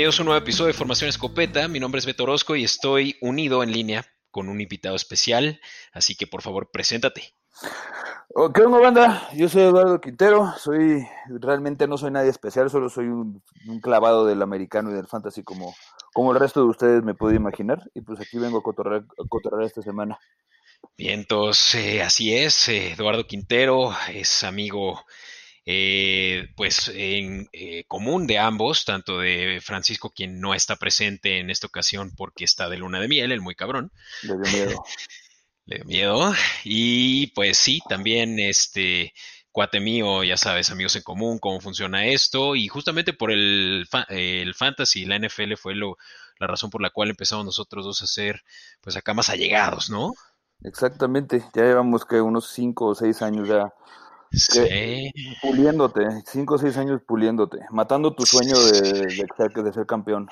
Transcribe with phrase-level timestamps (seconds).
[0.00, 1.68] Bienvenidos a un nuevo episodio de Formación Escopeta.
[1.68, 5.60] Mi nombre es Beto Orozco y estoy unido en línea con un invitado especial,
[5.92, 7.34] así que por favor, preséntate.
[8.54, 9.28] ¿Qué onda, banda?
[9.34, 13.42] Yo soy Eduardo Quintero, soy realmente no soy nadie especial, solo soy un,
[13.82, 15.74] clavado del americano y del fantasy como,
[16.14, 19.04] como el resto de ustedes me puede imaginar, y pues aquí vengo a cotorrear,
[19.66, 20.18] esta semana.
[20.96, 25.04] Bien, entonces eh, así es, eh, Eduardo Quintero es amigo
[25.72, 27.48] eh, pues en
[27.86, 32.68] común de ambos, tanto de Francisco, quien no está presente en esta ocasión porque está
[32.68, 33.92] de luna de miel, el muy cabrón.
[34.22, 34.84] Le dio miedo.
[35.66, 36.32] Le dio miedo.
[36.64, 39.14] Y pues sí, también este
[39.52, 42.56] cuate mío, ya sabes, amigos en común, cómo funciona esto.
[42.56, 45.96] Y justamente por el, el fantasy, la NFL fue lo,
[46.40, 48.42] la razón por la cual empezamos nosotros dos a ser,
[48.80, 50.14] pues acá más allegados, ¿no?
[50.62, 53.72] Exactamente, ya llevamos que unos cinco o seis años ya
[54.32, 55.12] Sí.
[55.42, 60.28] Puliéndote, cinco o seis años puliéndote, matando tu sueño de, de, de ser campeón.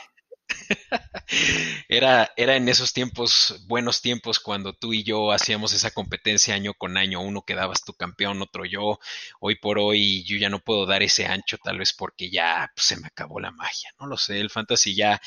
[1.89, 6.75] Era, era en esos tiempos, buenos tiempos, cuando tú y yo hacíamos esa competencia año
[6.75, 7.21] con año.
[7.21, 8.99] Uno quedabas tu campeón, otro yo.
[9.41, 12.87] Hoy por hoy yo ya no puedo dar ese ancho, tal vez porque ya pues,
[12.87, 13.91] se me acabó la magia.
[14.01, 15.21] No lo sé, el fantasy ya,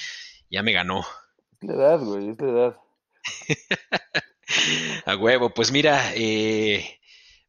[0.50, 1.06] ya me ganó.
[1.62, 2.78] Es la edad, güey, es la edad.
[5.06, 7.00] A huevo, pues mira, eh,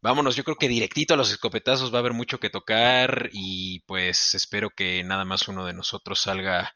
[0.03, 3.81] vámonos, yo creo que directito a los escopetazos va a haber mucho que tocar y
[3.87, 6.75] pues espero que nada más uno de nosotros salga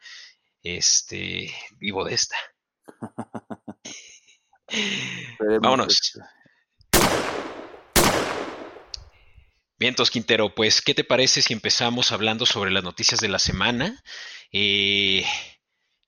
[0.63, 2.37] este vivo de esta.
[5.61, 6.19] vámonos.
[9.79, 14.03] Vientos Quintero, pues, ¿qué te parece si empezamos hablando sobre las noticias de la semana?
[14.51, 15.27] Eh,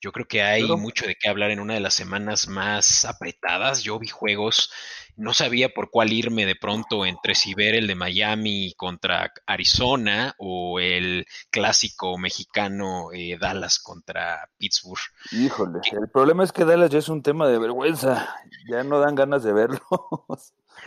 [0.00, 3.82] yo creo que hay mucho de qué hablar en una de las semanas más apretadas.
[3.82, 4.70] Yo vi juegos,
[5.16, 10.34] no sabía por cuál irme de pronto entre si ver el de Miami contra Arizona
[10.38, 15.00] o el clásico mexicano eh, Dallas contra Pittsburgh.
[15.32, 18.36] Híjole, el problema es que Dallas ya es un tema de vergüenza,
[18.70, 19.80] ya no dan ganas de verlos.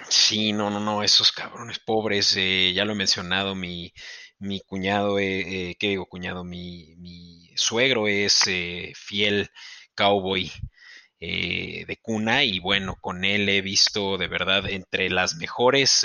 [0.07, 3.93] Sí, no, no, no, esos cabrones pobres, eh, ya lo he mencionado, mi,
[4.41, 6.43] mi cuñado, eh, eh, ¿qué digo cuñado?
[6.43, 6.95] Mi,
[7.55, 9.49] suegro es eh, fiel
[9.95, 10.51] cowboy
[11.19, 16.03] de cuna y bueno, con él he visto de verdad entre las mejores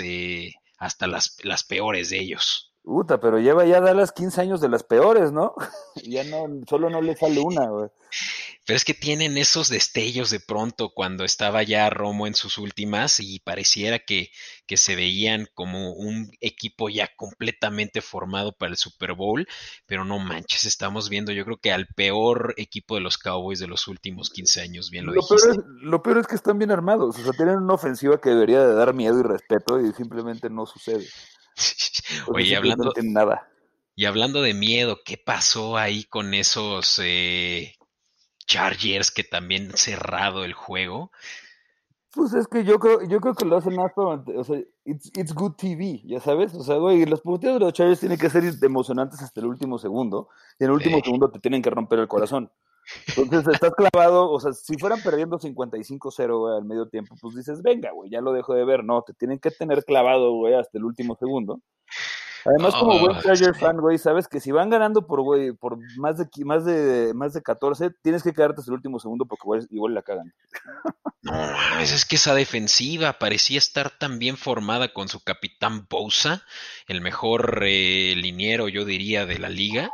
[0.78, 2.74] hasta las, las peores de ellos.
[2.86, 5.56] Puta, pero lleva ya las 15 años de las peores, ¿no?
[6.04, 7.88] ya no, solo no le sale una, güey.
[8.64, 13.18] Pero es que tienen esos destellos de pronto cuando estaba ya Romo en sus últimas
[13.18, 14.30] y pareciera que,
[14.66, 19.48] que se veían como un equipo ya completamente formado para el Super Bowl,
[19.86, 23.66] pero no manches, estamos viendo yo creo que al peor equipo de los Cowboys de
[23.66, 26.70] los últimos 15 años, bien lo, lo Peor es, lo peor es que están bien
[26.70, 30.50] armados, o sea, tienen una ofensiva que debería de dar miedo y respeto y simplemente
[30.50, 31.04] no sucede.
[32.28, 32.92] Oye, hablando...
[33.02, 33.48] nada.
[33.94, 37.76] Y hablando de miedo, ¿qué pasó ahí con esos eh,
[38.46, 41.10] Chargers que también cerrado el juego.
[42.12, 45.34] Pues es que yo creo, yo creo que lo hacen más para, o sea, it's,
[45.34, 48.42] good TV, ya sabes, o sea, güey, los partidos de los Chargers tienen que ser
[48.62, 52.08] emocionantes hasta el último segundo, y en el último segundo te tienen que romper el
[52.08, 52.50] corazón.
[53.16, 57.90] Entonces estás clavado, o sea, si fueran perdiendo 55-0 al medio tiempo, pues dices, venga,
[57.92, 60.84] güey, ya lo dejo de ver, no, te tienen que tener clavado, güey, hasta el
[60.84, 61.60] último segundo.
[62.44, 66.16] Además, como buen Charger fan, güey, sabes que si van ganando por, güey, por más
[66.18, 69.94] de, más de más de 14, tienes que quedarte hasta el último segundo porque igual,
[69.94, 70.32] la cagan.
[71.22, 71.34] No,
[71.80, 76.44] es que esa defensiva parecía estar tan bien formada con su capitán Bosa,
[76.86, 79.90] el mejor eh, liniero, yo diría, de la liga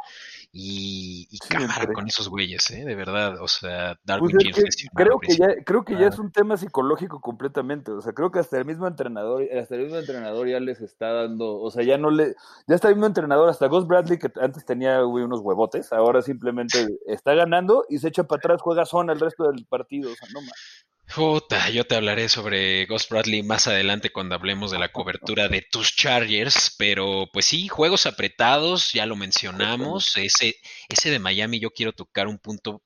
[0.55, 2.85] y, cámara con esos güeyes, ¿eh?
[2.85, 6.59] de verdad, o sea, Darwin pues creo que ya creo que ya es un tema
[6.59, 10.61] psicológico completamente, o sea, creo que hasta el mismo entrenador, hasta el mismo entrenador ya
[10.61, 12.35] les está dando, o sea, ya no le,
[12.67, 16.87] ya está el mismo entrenador, hasta Ghost Bradley que antes tenía unos huevotes, ahora simplemente
[17.07, 20.29] está ganando y se echa para atrás, juega zona el resto del partido, o sea,
[20.35, 20.82] no más.
[21.15, 25.61] Puta, yo te hablaré sobre Ghost Bradley más adelante cuando hablemos de la cobertura de
[25.61, 30.57] tus Chargers, pero pues sí, juegos apretados, ya lo mencionamos, ese,
[30.89, 32.83] ese de Miami yo quiero tocar un punto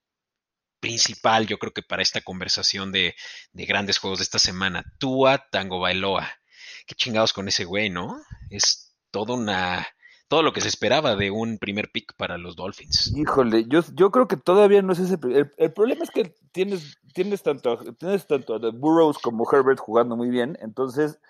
[0.81, 3.14] principal, yo creo que para esta conversación de,
[3.52, 6.28] de grandes juegos de esta semana, Tua Tango Bailoa.
[6.87, 8.20] Qué chingados con ese güey, ¿no?
[8.50, 9.87] Es toda una
[10.28, 13.14] todo lo que se esperaba de un primer pick para los Dolphins.
[13.17, 15.19] Híjole, yo, yo creo que todavía no es ese.
[15.23, 20.17] El, el problema es que tienes, tienes, tanto, tienes tanto a Burrows como Herbert jugando
[20.17, 21.20] muy bien, entonces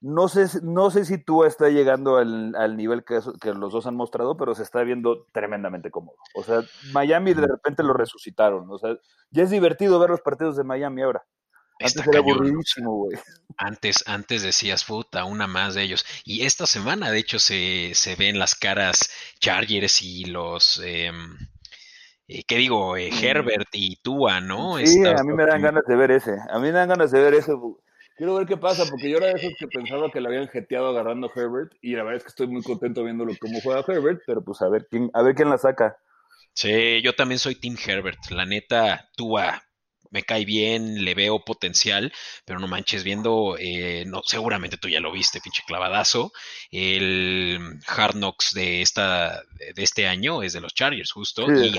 [0.00, 3.86] no sé, no sé si tú está llegando al, al nivel que, que, los dos
[3.86, 6.16] han mostrado, pero se está viendo tremendamente cómodo.
[6.36, 6.62] O sea,
[6.92, 8.70] Miami de repente lo resucitaron.
[8.70, 8.96] O sea,
[9.30, 11.24] ya es divertido ver los partidos de Miami ahora.
[11.80, 13.18] Antes era güey.
[13.56, 16.04] Antes, antes decías, puta, una más de ellos.
[16.24, 19.10] Y esta semana, de hecho, se, se ven las caras
[19.40, 20.80] Chargers y los...
[20.84, 21.36] Em,
[22.26, 22.96] eh, ¿qué digo?
[22.96, 23.24] Eh, mm.
[23.24, 24.78] Herbert y Tua, ¿no?
[24.78, 26.36] Sí, a mí me dan ganas de ver ese.
[26.50, 27.52] A mí me dan ganas de ver ese.
[28.16, 30.88] Quiero ver qué pasa, porque yo era de esos que pensaba que le habían jeteado
[30.88, 34.22] agarrando a Herbert, y la verdad es que estoy muy contento viéndolo cómo juega Herbert,
[34.26, 35.96] pero pues a ver quién, a ver quién la saca.
[36.52, 38.18] Sí, yo también soy Team Herbert.
[38.30, 39.62] La neta, Tua
[40.10, 42.12] me cae bien, le veo potencial,
[42.44, 46.32] pero no manches, viendo, eh, no, seguramente tú ya lo viste, pinche clavadazo.
[46.70, 49.42] El Hard Knocks de esta,
[49.74, 51.46] de este año es de los Chargers, justo.
[51.46, 51.78] Sí, y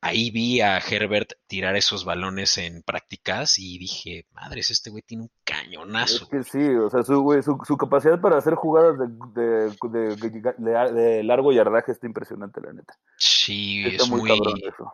[0.00, 5.24] ahí vi a Herbert tirar esos balones en prácticas y dije, madres, este güey tiene
[5.24, 6.24] un cañonazo.
[6.24, 11.52] Es que sí, o sea, su, su, capacidad para hacer jugadas de, de, de, largo
[11.52, 12.94] yardaje está impresionante, la neta.
[13.16, 14.92] Sí, es muy, cabrón eso.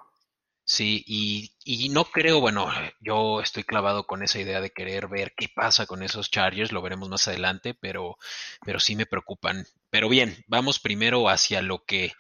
[0.69, 2.67] Sí, y, y, no creo, bueno,
[3.01, 6.83] yo estoy clavado con esa idea de querer ver qué pasa con esos Chargers, lo
[6.83, 8.17] veremos más adelante, pero,
[8.65, 9.65] pero sí me preocupan.
[9.91, 12.15] Pero bien, vamos primero hacia lo que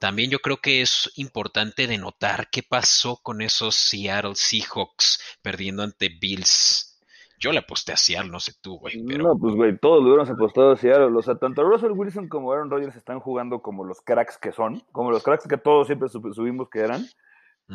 [0.00, 5.84] también yo creo que es importante de notar qué pasó con esos Seattle Seahawks perdiendo
[5.84, 7.00] ante Bills.
[7.38, 9.00] Yo le aposté a Seattle, no sé tú, güey.
[9.06, 9.28] Pero...
[9.28, 11.16] No, pues, güey, todos lo apostado a Seattle.
[11.16, 14.82] O sea, tanto Russell Wilson como Aaron Rodgers están jugando como los cracks que son,
[14.90, 17.06] como los cracks que todos siempre subimos que eran.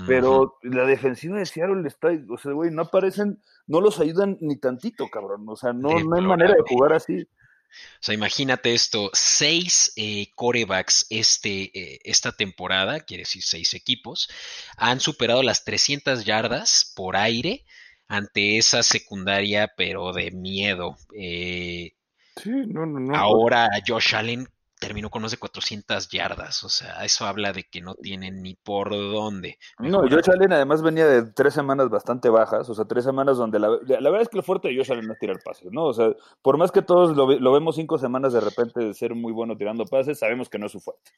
[0.05, 4.57] Pero la defensiva de Seattle está, o sea, güey, no aparecen, no los ayudan ni
[4.57, 5.45] tantito, cabrón.
[5.47, 7.27] O sea, no, no hay manera de jugar así.
[7.69, 14.29] O sea, imagínate esto, seis eh, corebacks este, eh, esta temporada, quiere decir seis equipos,
[14.77, 17.65] han superado las 300 yardas por aire
[18.07, 20.97] ante esa secundaria, pero de miedo.
[21.15, 21.93] Eh,
[22.41, 23.15] sí, no, no, no.
[23.15, 24.47] Ahora Josh Allen
[24.79, 26.63] terminó con más de 400 yardas.
[26.63, 29.57] O sea, eso habla de que no tienen ni por dónde.
[29.79, 33.59] No, Josh Allen además venía de tres semanas bastante bajas, o sea, tres semanas donde
[33.59, 35.85] la, la verdad es que lo fuerte de Josh Allen es tirar pases, ¿no?
[35.85, 39.15] O sea, por más que todos lo, lo vemos cinco semanas de repente de ser
[39.15, 41.11] muy bueno tirando pases, sabemos que no es su fuerte.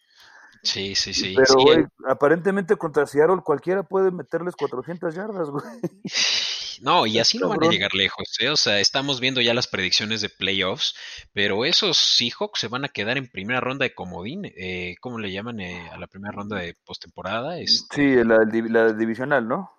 [0.61, 1.35] Sí, sí, sí.
[1.35, 5.63] Pero, güey, aparentemente contra Seattle cualquiera puede meterles 400 yardas, güey.
[6.81, 8.49] No, y así no van a llegar lejos, ¿eh?
[8.49, 10.95] O sea, estamos viendo ya las predicciones de playoffs,
[11.33, 15.31] pero esos Seahawks se van a quedar en primera ronda de comodín, eh, ¿cómo le
[15.31, 17.59] llaman eh, a la primera ronda de postemporada?
[17.59, 18.39] Este sí, la,
[18.69, 19.71] la divisional, ¿no?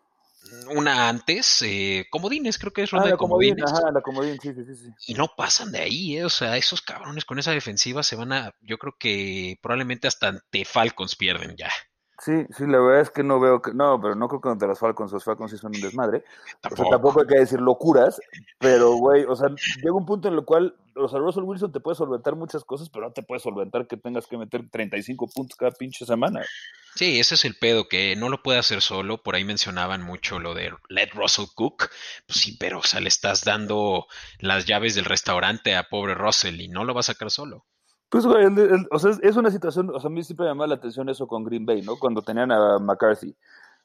[0.68, 3.64] una antes, eh, comodines, creo que es ronda ah, de comodines.
[3.70, 4.90] Ajá, la comodín, sí, sí, sí.
[5.06, 8.32] Y no pasan de ahí, eh, o sea, esos cabrones con esa defensiva se van
[8.32, 11.70] a, yo creo que probablemente hasta ante Falcons pierden ya.
[12.22, 14.68] Sí, sí, la verdad es que no veo que, no, pero no creo que contra
[14.68, 16.22] los Falcons, los Falcons sí son un desmadre.
[16.60, 16.82] Tampoco.
[16.82, 18.20] O sea, tampoco hay que decir locuras,
[18.58, 19.48] pero güey, o sea,
[19.82, 22.90] llega un punto en el cual, o sea, Russell Wilson te puede solventar muchas cosas,
[22.90, 26.42] pero no te puede solventar que tengas que meter 35 puntos cada pinche semana.
[26.94, 29.22] Sí, ese es el pedo, que no lo puede hacer solo.
[29.22, 31.88] Por ahí mencionaban mucho lo de Let Russell Cook.
[32.26, 34.06] Pues sí, pero o sea, le estás dando
[34.40, 37.64] las llaves del restaurante a pobre Russell y no lo va a sacar solo.
[38.10, 38.44] Pues, güey,
[38.90, 41.28] o sea, es una situación, o sea, a mí siempre me llamaba la atención eso
[41.28, 41.96] con Green Bay, ¿no?
[41.96, 43.36] Cuando tenían a McCarthy.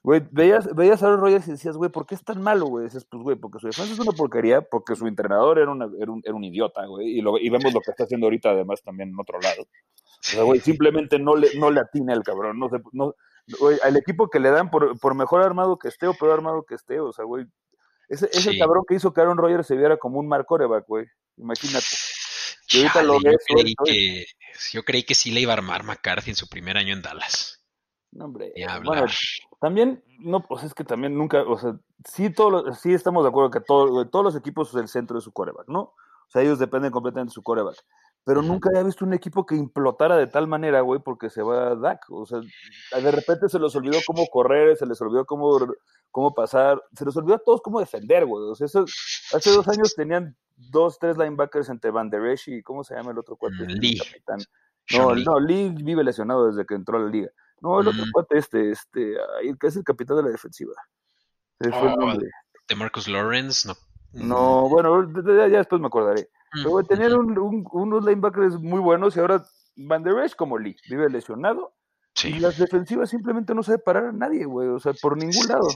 [0.02, 2.86] Güey, veías, veías a Aaron Rodgers y decías, güey, ¿por qué es tan malo, güey?
[2.86, 6.12] Dices, pues, güey, porque su defensa es una porquería, porque su entrenador era, una, era,
[6.12, 8.82] un, era un idiota, güey, y, lo, y vemos lo que está haciendo ahorita, además,
[8.82, 9.62] también en otro lado.
[9.62, 9.68] O
[10.22, 13.14] sea, güey, simplemente no le, no le atina el cabrón, no sé, no,
[13.60, 16.64] güey, al equipo que le dan, por, por mejor armado que esté o peor armado
[16.64, 17.46] que esté, o sea, güey,
[18.10, 20.86] ese, ese el cabrón que hizo que Aaron Rodgers se viera como un Mark Coreback,
[20.88, 21.06] güey,
[21.38, 21.86] imagínate
[22.68, 22.88] yo,
[24.84, 27.64] creí que, sí le iba a armar McCarthy en su primer año en Dallas.
[28.12, 28.54] No, hombre.
[28.84, 29.06] Bueno,
[29.60, 31.78] también, no, pues es que también nunca, o sea,
[32.10, 35.22] sí, todos sí estamos de acuerdo que todo, todos los equipos son el centro de
[35.22, 35.82] su coreback, ¿no?
[35.82, 37.78] O sea, ellos dependen completamente de su coreback.
[38.26, 41.68] Pero nunca había visto un equipo que implotara de tal manera, güey, porque se va
[41.68, 42.10] a Dak.
[42.10, 45.60] O sea, de repente se les olvidó cómo correr, se les olvidó cómo,
[46.16, 48.50] cómo pasar, se les olvidó a todos cómo defender, güey.
[48.50, 48.86] O sea, eso,
[49.34, 53.12] hace dos años tenían dos, tres linebackers entre Van Der Esch y ¿cómo se llama
[53.12, 53.66] el otro cuate?
[53.66, 54.02] Mm, Lee.
[54.94, 55.26] No, Lee.
[55.26, 57.30] no, Lee vive lesionado desde que entró a la liga.
[57.60, 58.12] No, el otro mm.
[58.14, 59.18] cuate este, este,
[59.60, 60.72] que es el capitán de la defensiva.
[61.60, 62.30] Fue oh, nombre.
[62.66, 63.76] De Marcus Lawrence, no.
[64.14, 66.30] No, bueno, ya, después me acordaré.
[66.54, 69.44] Mm, Pero tenían un, unos linebackers muy buenos y ahora
[69.76, 71.74] Van Der Esch como Lee, vive lesionado.
[72.16, 72.30] Sí.
[72.30, 75.68] Y las defensivas simplemente no sabe parar a nadie, güey, o sea, por ningún lado.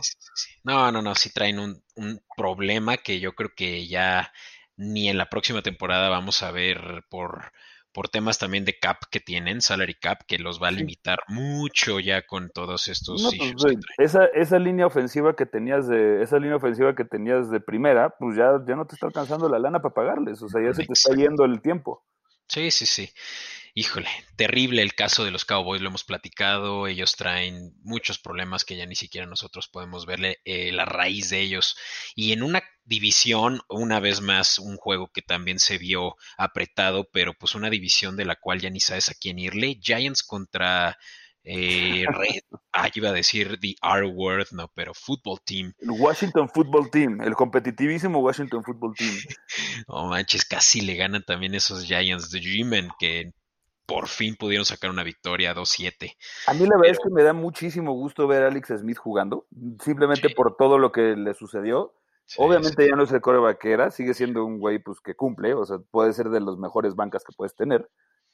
[0.63, 4.31] No, no, no, sí traen un, un problema que yo creo que ya
[4.77, 7.51] ni en la próxima temporada vamos a ver por,
[7.91, 11.99] por temas también de cap que tienen, salary cap, que los va a limitar mucho
[11.99, 16.95] ya con todos estos pues, esa, esa línea ofensiva que tenías de, esa línea ofensiva
[16.95, 20.41] que tenías de primera, pues ya, ya no te está alcanzando la lana para pagarles,
[20.41, 22.05] o sea, ya se te está yendo el tiempo.
[22.47, 23.11] Sí, sí, sí
[23.73, 28.77] híjole, terrible el caso de los Cowboys, lo hemos platicado, ellos traen muchos problemas que
[28.77, 31.75] ya ni siquiera nosotros podemos verle eh, la raíz de ellos.
[32.15, 37.33] Y en una división, una vez más, un juego que también se vio apretado, pero
[37.33, 40.97] pues una división de la cual ya ni sabes a quién irle, Giants contra
[41.43, 42.05] Eh,
[42.73, 45.73] ah, iba a decir the R word, no, pero football team.
[45.79, 49.15] El Washington Football Team, el competitivísimo Washington Football Team.
[49.87, 53.31] No manches, casi le ganan también esos Giants de Dreamen que
[53.89, 56.15] por fin pudieron sacar una victoria 2-7.
[56.45, 59.47] A mí la verdad es que me da muchísimo gusto ver a Alex Smith jugando,
[59.83, 61.95] simplemente por todo lo que le sucedió.
[62.37, 65.79] Obviamente ya no es el coreback sigue siendo un güey pues que cumple, o sea,
[65.89, 67.89] puede ser de los mejores bancas que puedes tener.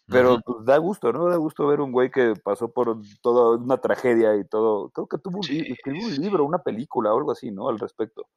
[0.08, 1.30] Pero pues da gusto, ¿no?
[1.30, 4.90] Da gusto ver un güey que pasó por toda una tragedia y todo.
[4.90, 7.70] Creo que tuvo escribió un libro, una película o algo así, ¿no?
[7.70, 8.28] Al respecto.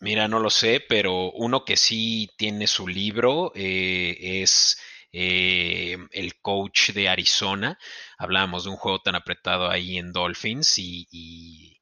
[0.00, 4.78] Mira, no lo sé, pero uno que sí tiene su libro eh, es
[5.12, 7.78] eh, el coach de Arizona.
[8.18, 11.80] Hablábamos de un juego tan apretado ahí en Dolphins y,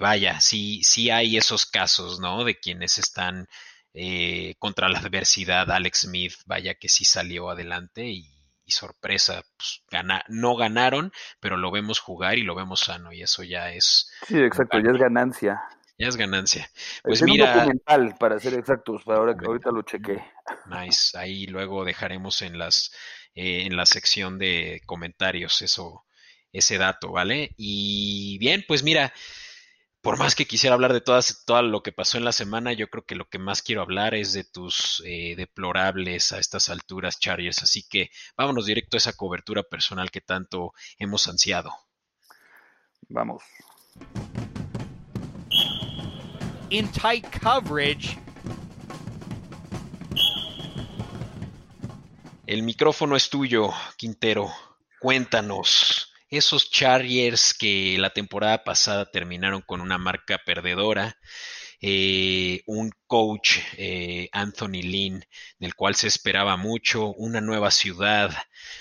[0.00, 2.44] vaya, sí, sí hay esos casos, ¿no?
[2.44, 3.46] De quienes están
[3.94, 5.70] eh, contra la adversidad.
[5.70, 8.28] Alex Smith, vaya que sí salió adelante y,
[8.66, 9.82] sorpresa, pues,
[10.28, 14.10] no ganaron, pero lo vemos jugar y lo vemos sano y eso ya es...
[14.26, 15.60] Sí, exacto, ya es ganancia.
[16.02, 16.68] Ya es ganancia.
[17.04, 17.52] Pues mira.
[17.52, 20.20] Un documental, para ser exactos, para ahora que ahorita lo chequé.
[20.66, 21.16] Nice.
[21.16, 22.90] Ahí luego dejaremos en las
[23.36, 26.04] eh, en la sección de comentarios eso,
[26.50, 27.54] ese dato, ¿vale?
[27.56, 29.12] Y bien, pues mira,
[30.00, 32.88] por más que quisiera hablar de todas, todo lo que pasó en la semana, yo
[32.88, 37.20] creo que lo que más quiero hablar es de tus eh, deplorables a estas alturas,
[37.20, 37.62] Chargers.
[37.62, 41.72] Así que vámonos directo a esa cobertura personal que tanto hemos ansiado.
[43.08, 43.44] Vamos
[46.72, 48.18] in tight coverage.
[52.46, 54.50] El micrófono es tuyo, Quintero.
[54.98, 61.18] Cuéntanos, esos Chargers que la temporada pasada terminaron con una marca perdedora,
[61.82, 65.26] eh, un coach, eh, Anthony Lynn,
[65.58, 68.34] del cual se esperaba mucho, una nueva ciudad,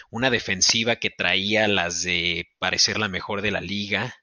[0.10, 4.16] una defensiva que traía las de parecer la mejor de la liga.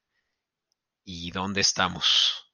[1.04, 2.47] ¿Y dónde estamos?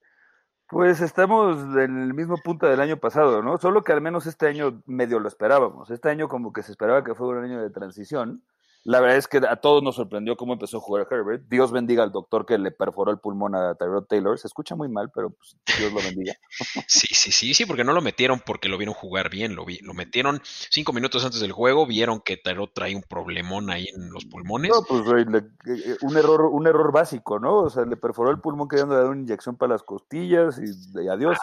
[0.69, 3.59] Pues estamos en el mismo punto del año pasado, ¿no?
[3.59, 5.91] Solo que al menos este año medio lo esperábamos.
[5.91, 8.43] Este año como que se esperaba que fuera un año de transición.
[8.85, 11.45] La verdad es que a todos nos sorprendió cómo empezó a jugar Herbert.
[11.49, 14.39] Dios bendiga al doctor que le perforó el pulmón a Tyrod Taylor.
[14.39, 16.35] Se escucha muy mal, pero pues, Dios lo bendiga.
[16.87, 19.55] Sí, sí, sí, sí, porque no lo metieron porque lo vieron jugar bien.
[19.55, 23.71] Lo, vi, lo metieron cinco minutos antes del juego, vieron que Tyrod trae un problemón
[23.71, 24.71] ahí en los pulmones.
[24.71, 27.63] No, pues eh, eh, un error, un error básico, ¿no?
[27.63, 31.39] O sea, le perforó el pulmón queriendo dar una inyección para las costillas y, adiós.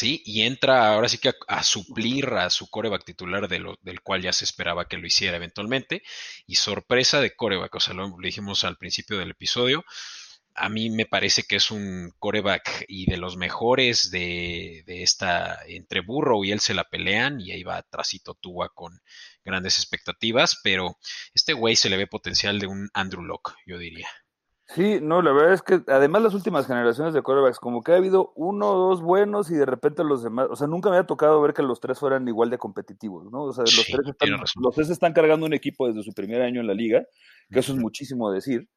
[0.00, 4.00] Sí, y entra ahora sí que a, suplir a su coreback titular de lo, del
[4.00, 6.02] cual ya se esperaba que lo hiciera eventualmente
[6.46, 9.84] y sorpresa de coreback, o sea, lo, dijimos al principio del episodio,
[10.54, 16.00] a mí me parece que es un coreback y de los mejores de, esta, entre
[16.00, 19.00] Burrow y él se la pelean y ahí va trasito Tua con
[19.44, 20.98] grandes expectativas, pero
[21.34, 24.08] este güey se le ve potencial de un Andrew Locke, yo diría.
[24.74, 27.96] Sí, no, la verdad es que además las últimas generaciones de corebacks, como que ha
[27.96, 31.06] habido uno o dos buenos y de repente los demás, o sea, nunca me ha
[31.06, 33.42] tocado ver que los tres fueran igual de competitivos, ¿no?
[33.42, 36.60] O sea, los, tres, están, los tres están cargando un equipo desde su primer año
[36.60, 37.02] en la liga,
[37.50, 38.68] que eso es muchísimo decir.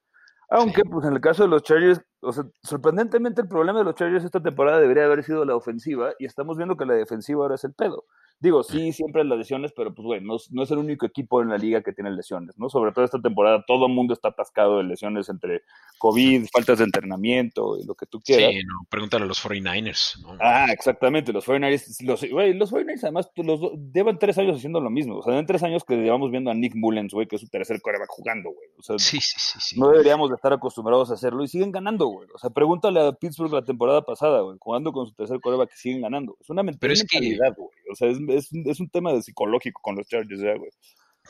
[0.50, 3.96] Aunque, pues en el caso de los Chargers, o sea, sorprendentemente el problema de los
[3.96, 7.56] Chargers esta temporada debería haber sido la ofensiva y estamos viendo que la defensiva ahora
[7.56, 8.06] es el pedo.
[8.44, 11.58] Digo, sí, siempre las lesiones, pero pues bueno, no, es el único equipo en la
[11.58, 12.68] liga que tiene lesiones, ¿no?
[12.68, 15.62] Sobre todo esta temporada, todo el mundo está atascado de lesiones entre
[15.98, 18.52] COVID, faltas de entrenamiento y lo que tú quieras.
[18.52, 20.22] Sí, no, pregúntale a los 49ers.
[20.22, 20.38] ¿no?
[20.42, 23.62] Ah, exactamente, los 49ers, los, los 49ers además pues, los,
[23.94, 26.54] llevan tres años haciendo lo mismo, o sea, en tres años que llevamos viendo a
[26.54, 28.68] Nick Mullens, güey, que es su tercer coreback jugando, güey.
[28.78, 31.72] O sea, sí, sí, sí, sí, no deberíamos de estar acostumbrados a hacerlo y siguen
[31.72, 32.28] ganando, güey.
[32.34, 35.78] O sea, pregúntale a Pittsburgh la temporada pasada, güey, jugando con su tercer coreback que
[35.78, 36.38] siguen ganando.
[36.40, 37.70] Es una mentalidad, güey.
[37.92, 40.72] O sea, es, es, es un tema de psicológico con los Chargers, güey.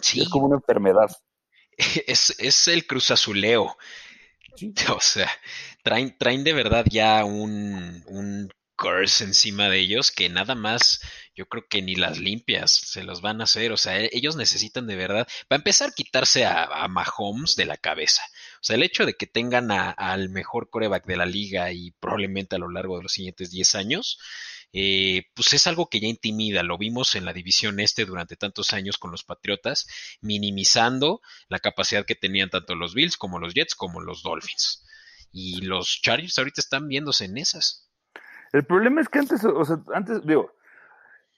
[0.01, 0.21] Sí.
[0.21, 1.09] Es como una enfermedad.
[2.05, 3.75] Es, es el cruzazuleo.
[4.95, 5.31] O sea,
[5.81, 11.01] traen, traen de verdad ya un, un curse encima de ellos que nada más
[11.35, 13.71] yo creo que ni las limpias se los van a hacer.
[13.71, 18.21] O sea, ellos necesitan de verdad, para empezar, quitarse a, a Mahomes de la cabeza.
[18.63, 22.55] O sea, el hecho de que tengan al mejor coreback de la liga y probablemente
[22.55, 24.19] a lo largo de los siguientes 10 años,
[24.71, 26.63] eh, pues es algo que ya intimida.
[26.63, 29.85] Lo vimos en la división este durante tantos años con los Patriotas,
[30.21, 34.85] minimizando la capacidad que tenían tanto los Bills como los Jets como los Dolphins.
[35.33, 37.89] Y los Chargers ahorita están viéndose en esas.
[38.53, 40.55] El problema es que antes, o sea, antes, digo,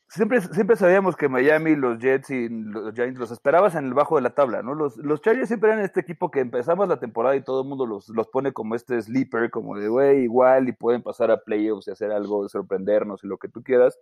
[0.07, 4.15] siempre, siempre sabíamos que Miami, los Jets y los Giants los esperabas en el bajo
[4.15, 4.73] de la tabla, ¿no?
[4.73, 7.85] Los, los Chargers siempre eran este equipo que empezamos la temporada y todo el mundo
[7.85, 11.87] los, los pone como este sleeper, como de, güey, igual, y pueden pasar a playoffs
[11.87, 13.97] y hacer algo, sorprendernos y lo que tú quieras.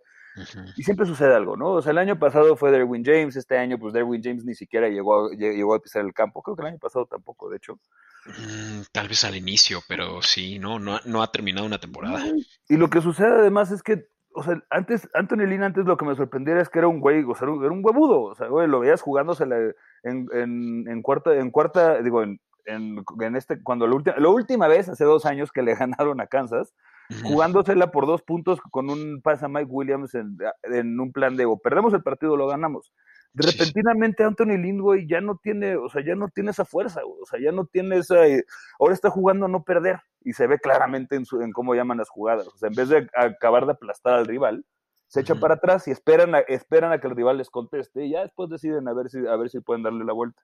[0.76, 1.70] Y siempre sucede algo, ¿no?
[1.70, 4.88] O sea, el año pasado fue Derwin James, este año, pues Derwin James ni siquiera
[4.88, 6.42] llegó a, llegó a pisar el campo.
[6.42, 7.78] Creo que el año pasado tampoco, de hecho.
[8.26, 12.24] Mm, tal vez al inicio, pero sí, no, no, no ha terminado una temporada.
[12.68, 16.04] Y lo que sucede además es que, o sea, antes, Anthony Lynn antes lo que
[16.04, 18.68] me sorprendiera es que era un güey, o sea, era un huevudo, o sea, güey,
[18.68, 23.94] lo veías jugándose en, en, en, cuarta, en cuarta, digo, en, en, este, cuando la
[23.94, 26.74] última, la última vez, hace dos años que le ganaron a Kansas,
[27.22, 31.44] jugándosela por dos puntos con un pase a Mike Williams en, en un plan de
[31.44, 32.92] o perdemos el partido o lo ganamos
[33.34, 37.40] repentinamente Anthony Lindway ya no tiene, o sea, ya no tiene esa fuerza, o sea,
[37.40, 38.44] ya no tiene esa, eh,
[38.78, 41.98] ahora está jugando a no perder y se ve claramente en, su, en cómo llaman
[41.98, 44.64] las jugadas, o sea, en vez de acabar de aplastar al rival,
[45.08, 48.10] se echan para atrás y esperan a, esperan a que el rival les conteste y
[48.10, 50.42] ya después deciden a ver si a ver si pueden darle la vuelta.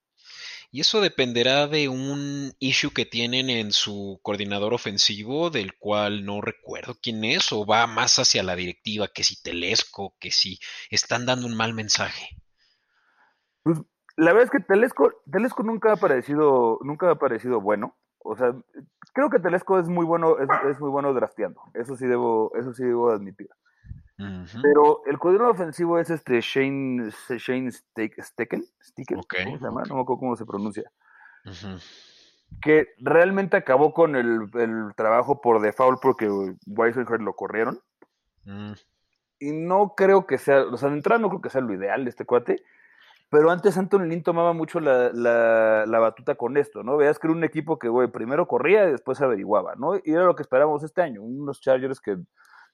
[0.71, 6.41] Y eso dependerá de un issue que tienen en su coordinador ofensivo, del cual no
[6.41, 11.27] recuerdo quién es, o va más hacia la directiva, que si Telesco, que si están
[11.27, 12.29] dando un mal mensaje.
[13.75, 13.87] Pues,
[14.17, 17.97] la verdad es que Telesco, Telesco nunca ha parecido, nunca ha parecido bueno.
[18.19, 18.55] O sea,
[19.15, 21.63] creo que Telesco es muy bueno, es, muy bueno drafteando.
[21.75, 23.49] Eso sí debo, eso sí debo admitir.
[24.63, 28.63] Pero el coordinador ofensivo es este Shane, Shane Stecken,
[29.09, 29.83] ¿cómo se llama?
[29.89, 30.93] No me acuerdo cómo se pronuncia.
[32.61, 34.51] Que realmente acabó con el,
[34.95, 36.29] trabajo por default porque
[36.67, 37.81] Weisenherr lo corrieron.
[38.45, 38.73] Mm.
[39.39, 42.05] Y no creo que sea, o sea, de entrada no creo que sea lo ideal
[42.05, 42.63] de este cuate.
[43.31, 46.97] Pero antes Anthony Lynn tomaba mucho la, la, batuta con esto, ¿no?
[46.97, 49.97] Veas que era un equipo que, güey, primero corría y después averiguaba, ¿no?
[49.97, 52.17] Y era lo que esperábamos este año, unos Chargers que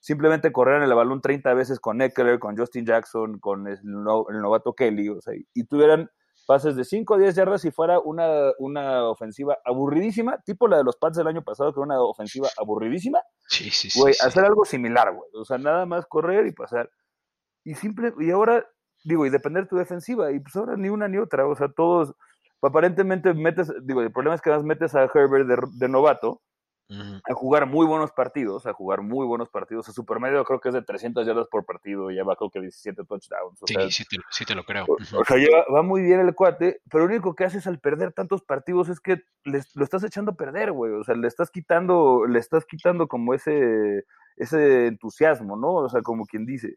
[0.01, 5.11] simplemente corrieran el balón 30 veces con Eckler, con Justin Jackson, con el, novato Kelly,
[5.11, 6.11] o sea, y tuvieran
[6.47, 10.85] pases de 5 o 10 yardas y fuera una, una ofensiva aburridísima, tipo la de
[10.85, 13.21] los Pats del año pasado, que era una ofensiva aburridísima.
[13.49, 14.01] Sí, sí, sí.
[14.01, 15.29] Güey, hacer algo similar, güey.
[15.35, 16.91] O sea, nada más correr y pasar.
[17.65, 18.65] Y simple, y ahora
[19.07, 21.69] digo, y depender de tu defensiva, y pues ahora ni una ni otra, o sea,
[21.69, 22.15] todos,
[22.61, 26.43] aparentemente metes, digo, el problema es que más metes a Herbert de, novato
[26.89, 30.75] a jugar muy buenos partidos, a jugar muy bueos partidos, a supermedio creo que es
[30.75, 33.59] de 300 yardas por partido, y ya va creo que 17 touchdowns.
[33.67, 34.87] sí, sí te, sí te, lo creo.
[34.89, 38.13] O, sea, ya va muy bien el cuate, pero lo único que haces al perder
[38.13, 42.25] tantos partidos es que lo estás echando a perder, güey, o sea, le estás quitando,
[42.27, 44.05] le estás quitando como ese,
[44.37, 45.75] ese entusiasmo, ¿no?
[45.75, 46.77] O sea, como quien dice.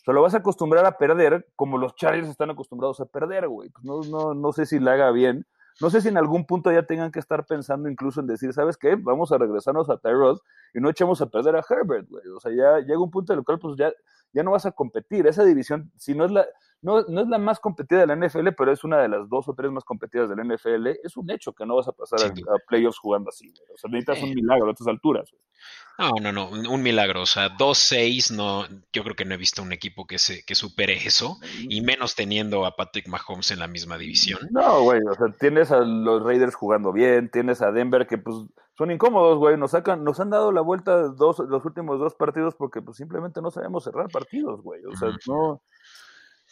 [0.00, 3.48] O sea, lo vas a acostumbrar a perder como los Chargers están acostumbrados a perder,
[3.48, 3.68] güey.
[3.68, 5.46] Pues no, no, no sé si le haga bien.
[5.80, 8.76] No sé si en algún punto ya tengan que estar pensando incluso en decir, ¿sabes
[8.76, 8.96] qué?
[8.96, 10.38] Vamos a regresarnos a Tyrod
[10.74, 12.26] y no echemos a perder a Herbert, güey.
[12.28, 13.90] O sea, ya llega un punto en el cual pues ya,
[14.32, 15.26] ya no vas a competir.
[15.26, 16.46] Esa división, si no es la,
[16.82, 19.48] no, no es la más competida de la NFL, pero es una de las dos
[19.48, 20.86] o tres más competidas de la NFL.
[21.02, 23.52] Es un hecho que no vas a pasar a, playoffs jugando así.
[23.72, 25.30] O sea, necesitas un milagro a estas alturas.
[26.00, 27.22] No, no, no, un milagro.
[27.22, 30.54] O sea, 2-6, no, yo creo que no he visto un equipo que, se, que
[30.54, 34.40] supere eso, y menos teniendo a Patrick Mahomes en la misma división.
[34.50, 38.36] No, güey, o sea, tienes a los Raiders jugando bien, tienes a Denver que pues
[38.78, 42.54] son incómodos, güey, nos sacan, nos han dado la vuelta dos, los últimos dos partidos
[42.54, 44.82] porque pues simplemente no sabemos cerrar partidos, güey.
[44.86, 45.60] O sea, no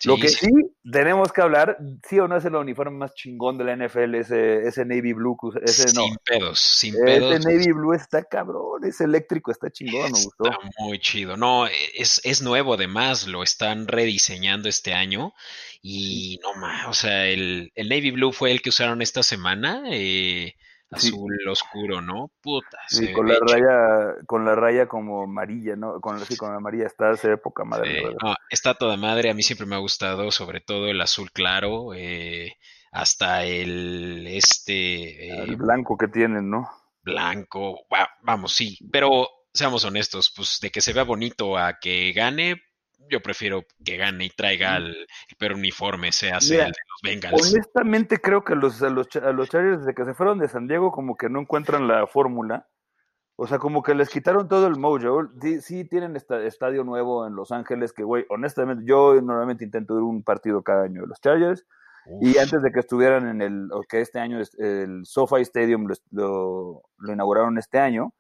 [0.04, 0.48] lo que sí.
[0.90, 4.62] tenemos que hablar, sí o no es el uniforme más chingón de la NFL, ese,
[4.66, 7.34] ese Navy Blue, ese sin pedos, sin pedos.
[7.34, 10.44] Ese Navy Blue está cabrón, es eléctrico, está chingón, me gustó.
[10.44, 15.34] Está muy chido, no, es, es nuevo además, lo están rediseñando este año
[15.82, 19.82] y no más, o sea, el, el Navy Blue fue el que usaron esta semana,
[19.90, 20.54] eh,
[20.90, 22.30] azul oscuro, ¿no?
[22.40, 22.78] Puta.
[22.88, 26.00] Sí, con la raya, con la raya como amarilla, ¿no?
[26.00, 28.02] Con, sí, con la amarilla está, se ve poca madre.
[28.22, 31.94] no, está toda madre, a mí siempre me ha gustado, sobre todo el azul claro,
[31.94, 32.54] eh,
[32.92, 35.42] hasta el este.
[35.42, 36.68] el eh, blanco que tienen, ¿no?
[37.02, 37.86] Blanco,
[38.22, 42.62] vamos, sí, pero seamos honestos, pues de que se vea bonito a que gane,
[43.10, 45.06] yo prefiero que gane y traiga el,
[45.38, 47.52] el uniforme, sea el de los Bengals.
[47.52, 50.66] Honestamente creo que los, a, los, a los Chargers desde que se fueron de San
[50.66, 52.68] Diego como que no encuentran la fórmula.
[53.40, 55.28] O sea, como que les quitaron todo el mojo.
[55.40, 59.94] Sí, sí tienen este estadio nuevo en Los Ángeles que, güey, honestamente, yo normalmente intento
[59.94, 61.64] ir un partido cada año de los Chargers.
[62.20, 66.82] Y antes de que estuvieran en el, o que este año el SoFi Stadium lo,
[66.96, 68.12] lo inauguraron este año,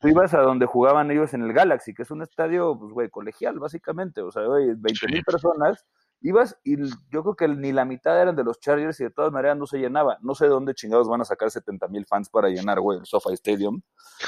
[0.00, 3.10] Tú ibas a donde jugaban ellos en el Galaxy, que es un estadio, pues, güey,
[3.10, 4.20] colegial, básicamente.
[4.20, 5.84] O sea, güey, 20 mil personas.
[6.22, 6.76] Ibas y
[7.10, 9.66] yo creo que ni la mitad eran de los Chargers y de todas maneras no
[9.66, 10.18] se llenaba.
[10.20, 13.06] No sé de dónde chingados van a sacar 70 mil fans para llenar, güey, el
[13.06, 13.80] SoFi Stadium.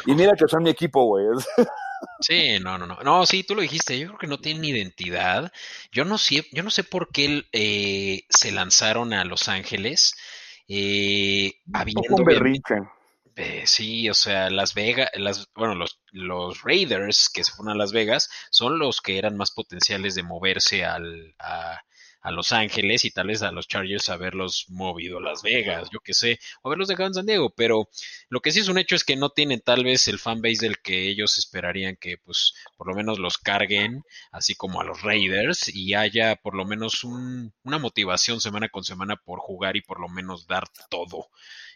[0.07, 1.26] Y mira que son mi equipo, güey.
[2.20, 3.00] Sí, no, no, no.
[3.02, 3.98] No, sí, tú lo dijiste.
[3.98, 5.52] Yo creo que no tienen identidad.
[5.92, 10.14] Yo no sé, yo no sé por qué eh, se lanzaron a Los Ángeles.
[10.68, 12.02] Eh, habiendo.
[12.11, 12.24] Un
[13.37, 17.92] eh, sí, o sea, Las Vegas, las, bueno, los, Raiders que se fueron a Las
[17.92, 21.81] Vegas son los que eran más potenciales de moverse al, a,
[22.23, 26.01] a Los Ángeles y tal vez a los Chargers haberlos movido a Las Vegas, yo
[26.01, 27.88] qué sé, o haberlos dejado en San Diego, pero
[28.29, 30.79] lo que sí es un hecho es que no tienen tal vez el fanbase del
[30.81, 35.68] que ellos esperarían que pues por lo menos los carguen, así como a los Raiders,
[35.75, 40.09] y haya por lo menos una motivación semana con semana por jugar y por lo
[40.09, 41.29] menos dar todo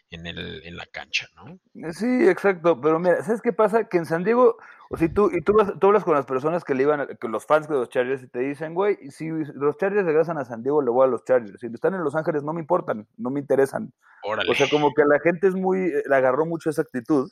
[0.09, 1.59] en, el, en la cancha, ¿no?
[1.91, 3.85] Sí, exacto, pero mira, ¿sabes qué pasa?
[3.85, 4.57] Que en San Diego,
[4.89, 7.45] o si tú, y tú, tú hablas con las personas que le iban, que los
[7.45, 10.81] fans de los Chargers, y te dicen, güey, si los Chargers regresan a San Diego,
[10.81, 11.59] le voy a los Chargers.
[11.59, 13.91] Si están en Los Ángeles, no me importan, no me interesan.
[14.23, 17.29] O sea, como que la gente es muy, le agarró mucho esa actitud.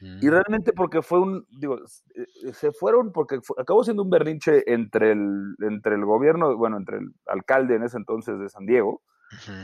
[0.00, 0.30] Y mm.
[0.30, 5.56] realmente porque fue un, digo, eh, se fueron porque acabó siendo un berrinche entre el,
[5.60, 9.00] entre el gobierno, bueno, entre el alcalde en ese entonces de San Diego,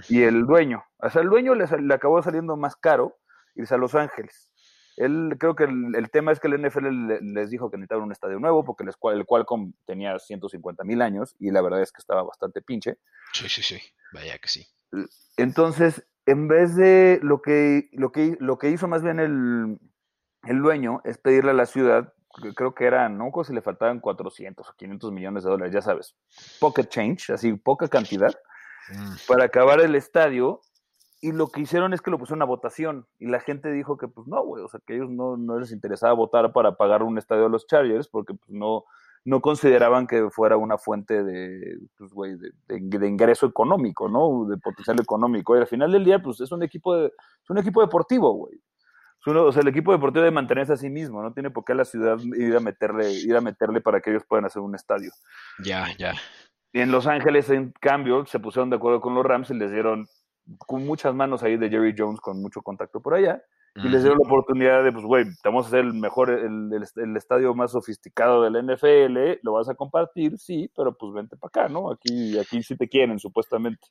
[0.08, 0.84] y el dueño.
[0.98, 3.18] O sea, el dueño le, acabó saliendo más caro
[3.54, 4.50] irse a Los Ángeles.
[4.96, 8.38] Él, creo que el, tema es que el NFL les dijo que necesitaban un estadio
[8.38, 12.22] nuevo porque el, el Qualcomm tenía 150 mil años y la verdad es que estaba
[12.22, 12.98] bastante pinche.
[13.32, 13.80] Sí, sí, sí,
[14.12, 14.66] vaya que sí.
[15.38, 19.78] Entonces, en vez de lo que, lo que, lo que hizo más bien el,
[20.44, 22.12] el dueño es pedirle a la ciudad,
[22.54, 26.16] creo que eran, no si le faltaban 400 o 500 millones de dólares, ya sabes,
[26.60, 28.34] pocket change, así poca cantidad,
[28.90, 29.14] Mm.
[29.28, 30.60] para acabar el estadio.
[31.20, 33.06] Y lo que hicieron es que lo pusieron a votación.
[33.18, 35.70] Y la gente dijo que, pues no, güey, o sea, que ellos no, no les
[35.70, 38.84] interesaba votar para pagar un estadio a los Chargers porque pues, no,
[39.24, 44.46] no consideraban que fuera una fuente de, pues, güey, de, ingreso económico, ¿no?
[44.46, 45.56] De potencial económico.
[45.56, 48.60] Y al final del día, pues es un equipo, de, es un equipo deportivo, güey.
[49.26, 51.84] o sea, el equipo deportivo debe mantenerse a sí mismo, no tiene por qué la
[51.84, 55.12] ciudad ir a meterle, ir a meterle para que ellos puedan hacer un estadio.
[55.62, 56.14] Ya, ya.
[56.72, 59.70] Y en Los Ángeles, en cambio, se pusieron de acuerdo con los Rams y les
[59.70, 60.06] dieron
[60.58, 63.42] con muchas manos ahí de Jerry Jones con mucho contacto por allá.
[63.74, 66.70] Y les dieron la oportunidad de, pues, güey, te vamos a hacer el mejor, el,
[66.72, 71.48] el, estadio más sofisticado del NFL, lo vas a compartir, sí, pero pues vente para
[71.48, 71.90] acá, ¿no?
[71.90, 73.88] Aquí, aquí sí te quieren, supuestamente.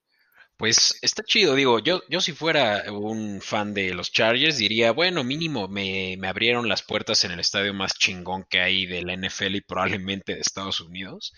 [0.62, 5.24] Pues está chido, digo, yo, yo si fuera un fan de los Chargers diría, bueno,
[5.24, 9.16] mínimo me, me abrieron las puertas en el estadio más chingón que hay de la
[9.16, 11.34] NFL y probablemente de Estados Unidos.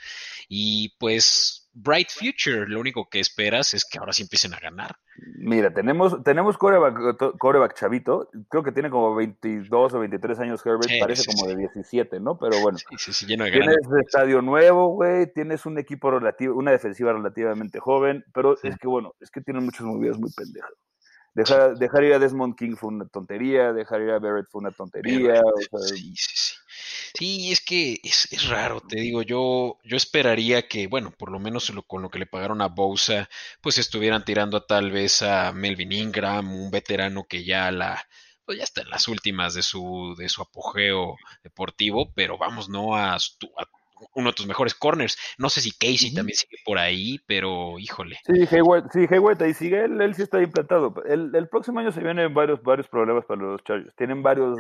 [0.50, 2.68] Y pues bright future.
[2.68, 4.96] Lo único que esperas es que ahora sí empiecen a ganar.
[5.38, 8.30] Mira, tenemos, tenemos coreback, chavito.
[8.50, 10.90] Creo que tiene como 22 o 23 años Herbert.
[11.00, 12.38] parece como de 17, ¿no?
[12.38, 12.78] Pero bueno.
[13.36, 15.32] tienes estadio nuevo, güey.
[15.34, 18.24] Tienes un equipo relativo, una defensiva relativamente joven.
[18.34, 20.72] Pero es que, bueno, es que tienen muchas movidas muy pendejas.
[21.36, 24.72] Dejar, dejar ir a Desmond King fue una tontería, dejar ir a Barrett fue una
[24.72, 25.42] tontería.
[25.88, 26.63] sí, sí, sí.
[27.16, 31.72] Sí, es que es, raro, te digo, yo, yo esperaría que, bueno, por lo menos
[31.88, 33.30] con lo que le pagaron a Bosa,
[33.62, 38.04] pues estuvieran tirando a tal vez a Melvin Ingram, un veterano que ya la,
[38.46, 42.96] pues ya está en las últimas de su, de su apogeo deportivo, pero vamos, no
[42.96, 43.20] a, a
[44.14, 45.18] uno de tus mejores corners.
[45.38, 48.18] No sé si Casey también sigue por ahí, pero híjole.
[48.26, 50.94] Sí, Hayward, sí, Hayward ahí sigue, él, él sí está implantado.
[51.06, 53.96] El, el, próximo año se vienen varios, varios problemas para los Chargers.
[53.96, 54.58] Tienen varios,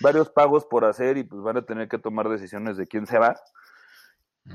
[0.00, 3.18] varios pagos por hacer y pues van a tener que tomar decisiones de quién se
[3.18, 3.34] va.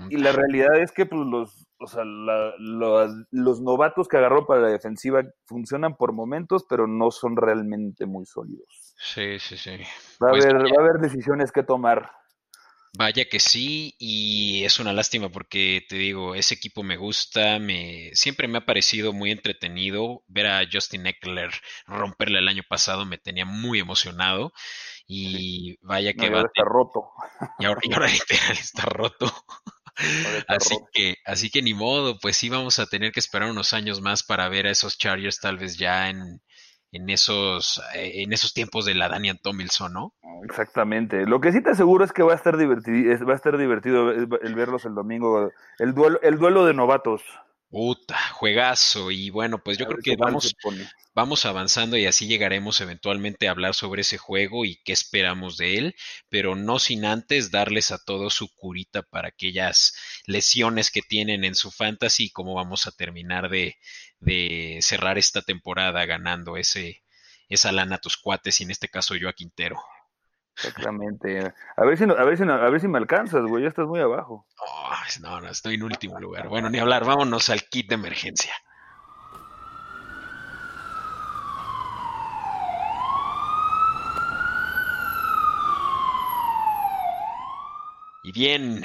[0.10, 4.68] Y la realidad es que pues, los, o sea, los novatos que agarró para la
[4.68, 8.94] defensiva funcionan por momentos, pero no son realmente muy sólidos.
[8.98, 9.78] Sí, sí, sí.
[10.24, 12.12] Va a, pues haber, va a haber decisiones que tomar.
[12.98, 18.10] Vaya que sí, y es una lástima porque te digo, ese equipo me gusta, me
[18.14, 21.52] siempre me ha parecido muy entretenido ver a Justin Eckler
[21.86, 24.52] romperle el año pasado, me tenía muy emocionado
[25.06, 27.12] y vaya que va está roto.
[27.60, 29.32] Y ahora, y ahora literal está roto.
[30.48, 34.02] así que, así que ni modo, pues sí vamos a tener que esperar unos años
[34.02, 36.42] más para ver a esos Chargers tal vez ya en,
[36.92, 40.14] en esos, eh, en esos tiempos de la Daniel Tomilson, ¿no?
[40.44, 41.26] Exactamente.
[41.26, 44.12] Lo que sí te aseguro es que va a estar divertido, va a estar divertido
[44.12, 47.22] el verlos el domingo, el duelo, el duelo de novatos.
[47.70, 49.12] Puta, juegazo.
[49.12, 50.56] Y bueno, pues yo creo que vamos,
[51.14, 55.78] vamos avanzando y así llegaremos eventualmente a hablar sobre ese juego y qué esperamos de
[55.78, 55.96] él,
[56.30, 59.96] pero no sin antes darles a todos su curita para aquellas
[60.26, 63.78] lesiones que tienen en su fantasy y cómo vamos a terminar de,
[64.20, 67.04] de cerrar esta temporada ganando ese,
[67.50, 69.82] esa lana a tus cuates y en este caso yo a Quintero.
[70.64, 71.54] Exactamente.
[71.78, 73.64] A ver si, a ver si, a ver si me alcanzas, güey.
[73.64, 74.46] Ya estás muy abajo.
[75.22, 76.50] no, no, estoy en último lugar.
[76.50, 77.06] Bueno, ni hablar.
[77.06, 78.54] Vámonos al kit de emergencia.
[88.30, 88.84] Y bien,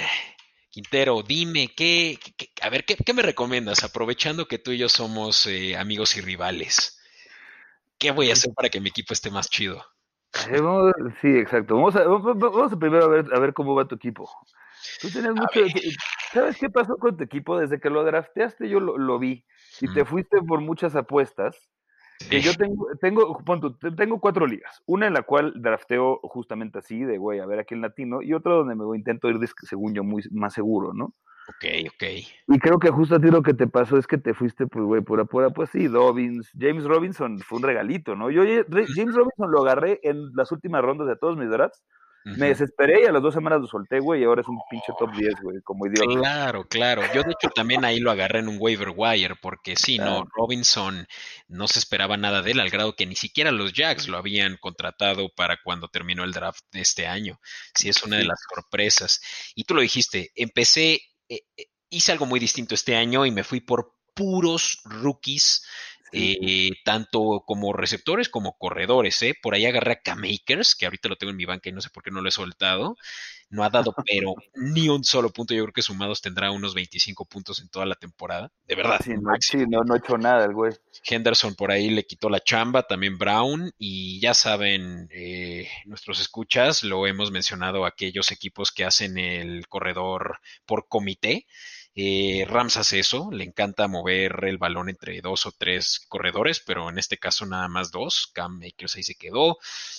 [0.71, 2.19] Quintero, dime, ¿qué,
[2.63, 3.85] a ver, ¿qué, me recomiendas?
[3.85, 6.99] Aprovechando que tú y yo somos eh, amigos y rivales,
[7.99, 9.85] ¿qué voy a hacer para que mi equipo esté más chido?
[11.21, 11.75] sí, exacto.
[11.75, 14.31] Vamos a, vamos a primero a ver, a ver cómo va tu equipo.
[15.03, 15.61] Tú tienes mucho.
[16.33, 17.59] ¿Sabes qué pasó con tu equipo?
[17.59, 19.45] Desde que lo drafteaste, yo lo, vi.
[19.83, 21.69] Y te fuiste por muchas apuestas.
[22.31, 23.41] Que yo tengo, tengo,
[23.97, 24.83] tengo cuatro ligas.
[24.87, 28.33] Una en la cual drafteo justamente así, de güey, a ver aquí el latino, y
[28.33, 31.15] otra donde me intento ir, según yo, muy más seguro, ¿no?
[31.49, 32.05] Ok, ok.
[32.49, 34.85] Y creo que justo a ti lo que te pasó es que te fuiste, pues,
[34.85, 36.51] güey, pura, pura, pues sí, Dobbins.
[36.59, 38.31] James Robinson fue un regalito, ¿no?
[38.31, 41.83] Yo James Robinson lo agarré en las últimas rondas de todos mis drafts
[42.25, 44.93] me desesperé y a las dos semanas lo solté, güey, y ahora es un pinche
[44.99, 46.19] top 10, güey, como idiota.
[46.19, 47.03] Claro, claro.
[47.15, 51.07] Yo de hecho también ahí lo agarré en un waiver wire, porque sí, no, Robinson
[51.49, 54.57] no se esperaba nada de él, al grado que ni siquiera los Jacks lo habían
[54.57, 57.39] contratado para cuando terminó el draft de este año.
[57.75, 59.21] Sí, es una de las sorpresas.
[59.55, 63.45] Y tú lo dijiste, empecé, eh, eh, hice algo muy distinto este año y me
[63.45, 65.67] fui por puros rookies
[66.13, 69.21] eh, tanto como receptores como corredores.
[69.23, 69.35] ¿eh?
[69.41, 71.91] Por ahí agarré a K-Makers, que ahorita lo tengo en mi banca y no sé
[71.91, 72.97] por qué no lo he soltado.
[73.51, 75.55] No ha dado, pero ni un solo punto.
[75.55, 78.53] Yo creo que sumados tendrá unos 25 puntos en toda la temporada.
[78.67, 79.01] De verdad.
[79.41, 80.73] Sí, no, no, ha hecho nada el güey.
[81.05, 83.73] Henderson por ahí le quitó la chamba, también Brown.
[83.79, 90.39] Y ya saben, eh, nuestros escuchas, lo hemos mencionado, aquellos equipos que hacen el corredor
[90.67, 91.47] por comité.
[91.97, 96.91] Eh, Rams hace eso, le encanta mover el balón entre dos o tres corredores, pero
[96.91, 98.31] en este caso nada más dos.
[98.35, 99.59] Cam Makers ahí se quedó.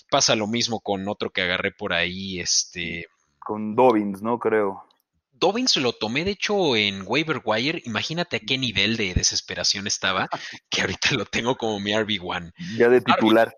[0.09, 3.07] Pasa lo mismo con otro que agarré por ahí, este.
[3.39, 4.39] Con Dobbins, ¿no?
[4.39, 4.83] Creo.
[5.31, 7.81] Dobbins lo tomé, de hecho, en Waiver Wire.
[7.85, 10.29] Imagínate a qué nivel de desesperación estaba,
[10.69, 12.53] que ahorita lo tengo como mi RB1.
[12.77, 13.55] Ya de titular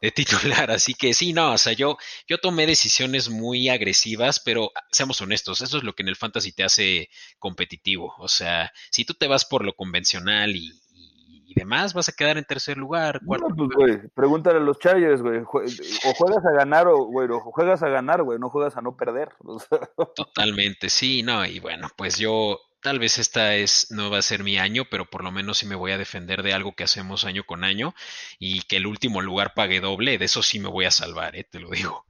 [0.00, 0.70] de titular.
[0.70, 1.96] Así que sí, no, o sea, yo,
[2.28, 6.52] yo tomé decisiones muy agresivas, pero seamos honestos, eso es lo que en el fantasy
[6.52, 8.14] te hace competitivo.
[8.18, 10.72] O sea, si tú te vas por lo convencional y,
[11.56, 13.20] demás, vas a quedar en tercer lugar.
[13.24, 15.38] Cuarto no, pues, güey, pregúntale a los Chargers, güey.
[15.38, 18.96] O juegas a ganar, o, güey, o juegas a ganar, güey, no juegas a no
[18.96, 19.28] perder.
[20.16, 24.44] Totalmente, sí, no, y bueno, pues yo tal vez esta es no va a ser
[24.44, 27.24] mi año, pero por lo menos sí me voy a defender de algo que hacemos
[27.24, 27.94] año con año
[28.38, 31.44] y que el último lugar pague doble, de eso sí me voy a salvar, ¿eh?
[31.44, 32.04] te lo digo.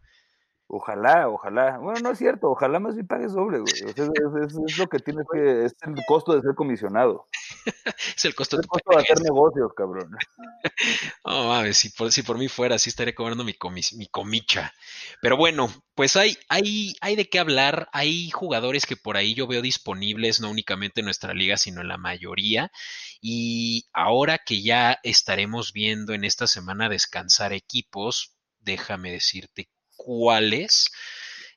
[0.66, 1.78] Ojalá, ojalá.
[1.78, 3.74] Bueno, no es cierto, ojalá más bien pagues doble, güey.
[3.94, 7.28] es, lo que tienes que, es el costo de ser comisionado.
[8.16, 10.10] es el costo, de hacer negocios, cabrón.
[11.26, 13.54] No mames, si por, si por mí fuera, sí estaría cobrando mi,
[13.96, 14.72] mi comicha.
[15.20, 17.88] Pero bueno, pues hay, hay, hay de qué hablar.
[17.92, 21.88] Hay jugadores que por ahí yo veo disponibles, no únicamente en nuestra liga, sino en
[21.88, 22.70] la mayoría.
[23.20, 30.90] Y ahora que ya estaremos viendo en esta semana descansar equipos, déjame decirte cuáles,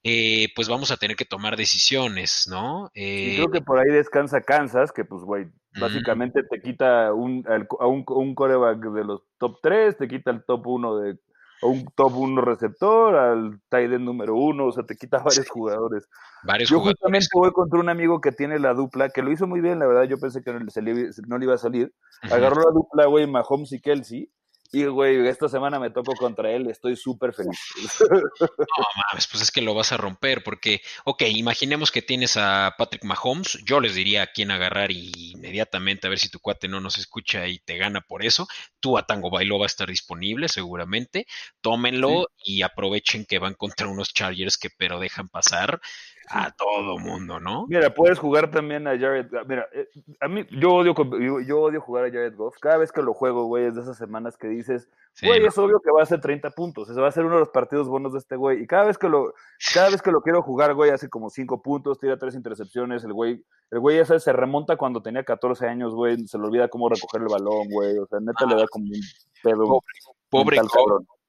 [0.03, 2.89] eh, pues vamos a tener que tomar decisiones, ¿no?
[2.93, 5.47] Eh, creo que por ahí descansa Kansas, que pues, güey,
[5.79, 10.43] básicamente te quita un, a un, un, coreback de los top 3, te quita el
[10.45, 11.17] top 1 de
[11.61, 16.07] un top 1 receptor, al tight end número 1, o sea, te quita varios jugadores.
[16.43, 19.61] Varios yo justamente voy contra un amigo que tiene la dupla, que lo hizo muy
[19.61, 21.93] bien, la verdad, yo pensé que no le, no le iba a salir.
[22.21, 24.29] Agarró la dupla, güey, Mahomes y Kelsey,
[24.71, 27.59] y, güey, esta semana me toco contra él, estoy súper feliz.
[28.09, 32.75] No mames, pues es que lo vas a romper, porque, ok, imaginemos que tienes a
[32.77, 36.67] Patrick Mahomes, yo les diría a quién agarrar y inmediatamente a ver si tu cuate
[36.67, 38.47] no nos escucha y te gana por eso.
[38.79, 41.27] Tú a Tango Bailo va a estar disponible seguramente,
[41.61, 45.79] tómenlo y aprovechen que van contra unos Chargers que pero dejan pasar
[46.29, 47.65] a todo mundo, ¿no?
[47.67, 49.27] Mira, puedes jugar también a Jared.
[49.47, 49.87] Mira, eh,
[50.19, 50.93] a mí, yo odio,
[51.45, 52.57] yo, odio jugar a Jared Goff.
[52.59, 54.89] Cada vez que lo juego, güey, es de esas semanas que dices,
[55.21, 56.89] güey, es obvio que va a ser 30 puntos.
[56.89, 58.61] Ese va a ser uno de los partidos buenos de este güey.
[58.61, 59.33] Y cada vez que lo,
[59.73, 63.03] cada vez que lo quiero jugar, güey, hace como 5 puntos, tira 3 intercepciones.
[63.03, 66.27] El güey, el güey ese se remonta cuando tenía 14 años, güey.
[66.27, 67.97] Se le olvida cómo recoger el balón, güey.
[67.97, 69.01] O sea, neta le da como un
[69.41, 69.81] pedo.
[70.29, 70.57] Pobre, pobre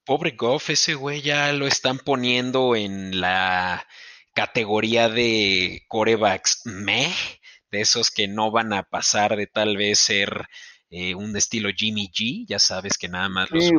[0.09, 3.87] Pobre Goff, ese güey ya lo están poniendo en la
[4.39, 7.11] categoría de corebacks meh,
[7.73, 10.47] de esos que no van a pasar de tal vez ser
[10.91, 13.49] eh, un estilo Jimmy G, ya sabes que nada más.
[13.49, 13.73] Sí,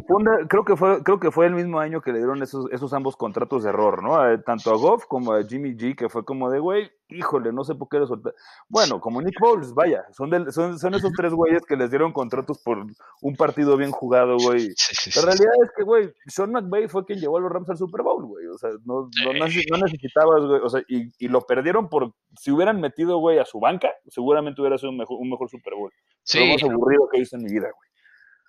[0.49, 3.15] creo que fue, creo que fue el mismo año que le dieron esos, esos ambos
[3.15, 4.17] contratos de error, ¿no?
[4.43, 7.75] tanto a Goff como a Jimmy G, que fue como de, güey, híjole, no sé
[7.75, 8.31] por qué lo solté.
[8.67, 12.59] Bueno, como Nick Foles, vaya, son, son, son, esos tres güeyes que les dieron contratos
[12.59, 12.85] por
[13.21, 14.69] un partido bien jugado, güey.
[15.15, 18.01] la realidad es que, güey, Sean McVay fue quien llevó a los Rams al Super
[18.01, 18.47] Bowl, güey.
[18.47, 20.61] O sea, no, no, necesitabas, güey.
[20.63, 24.61] O sea, y, y, lo perdieron por, si hubieran metido, güey, a su banca, seguramente
[24.61, 25.91] hubiera sido un mejor, un mejor Super Bowl.
[26.23, 26.39] Sí.
[26.39, 27.89] Lo más aburrido que hice en mi vida, güey.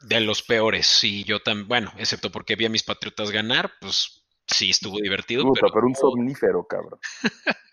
[0.03, 4.25] De los peores, sí, yo también, bueno, excepto porque vi a mis Patriotas ganar, pues
[4.47, 5.45] sí estuvo divertido.
[5.45, 6.99] Puta, pero, un somnífero, cabrón.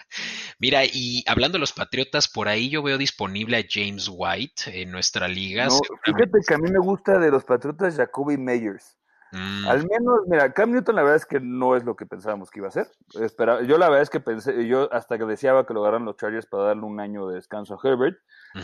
[0.59, 4.91] Mira, y hablando de los Patriotas, por ahí yo veo disponible a James White en
[4.91, 5.67] nuestra liga.
[6.03, 8.97] fíjate que a mí me gusta de los Patriotas Jacoby Meyers.
[9.31, 9.67] Mm.
[9.67, 12.59] Al menos, mira, Cam Newton la verdad es que no es lo que pensábamos que
[12.59, 12.89] iba a ser.
[13.13, 16.45] yo la verdad es que pensé, yo hasta que deseaba que lo agarran los Chargers
[16.45, 18.17] para darle un año de descanso a Herbert,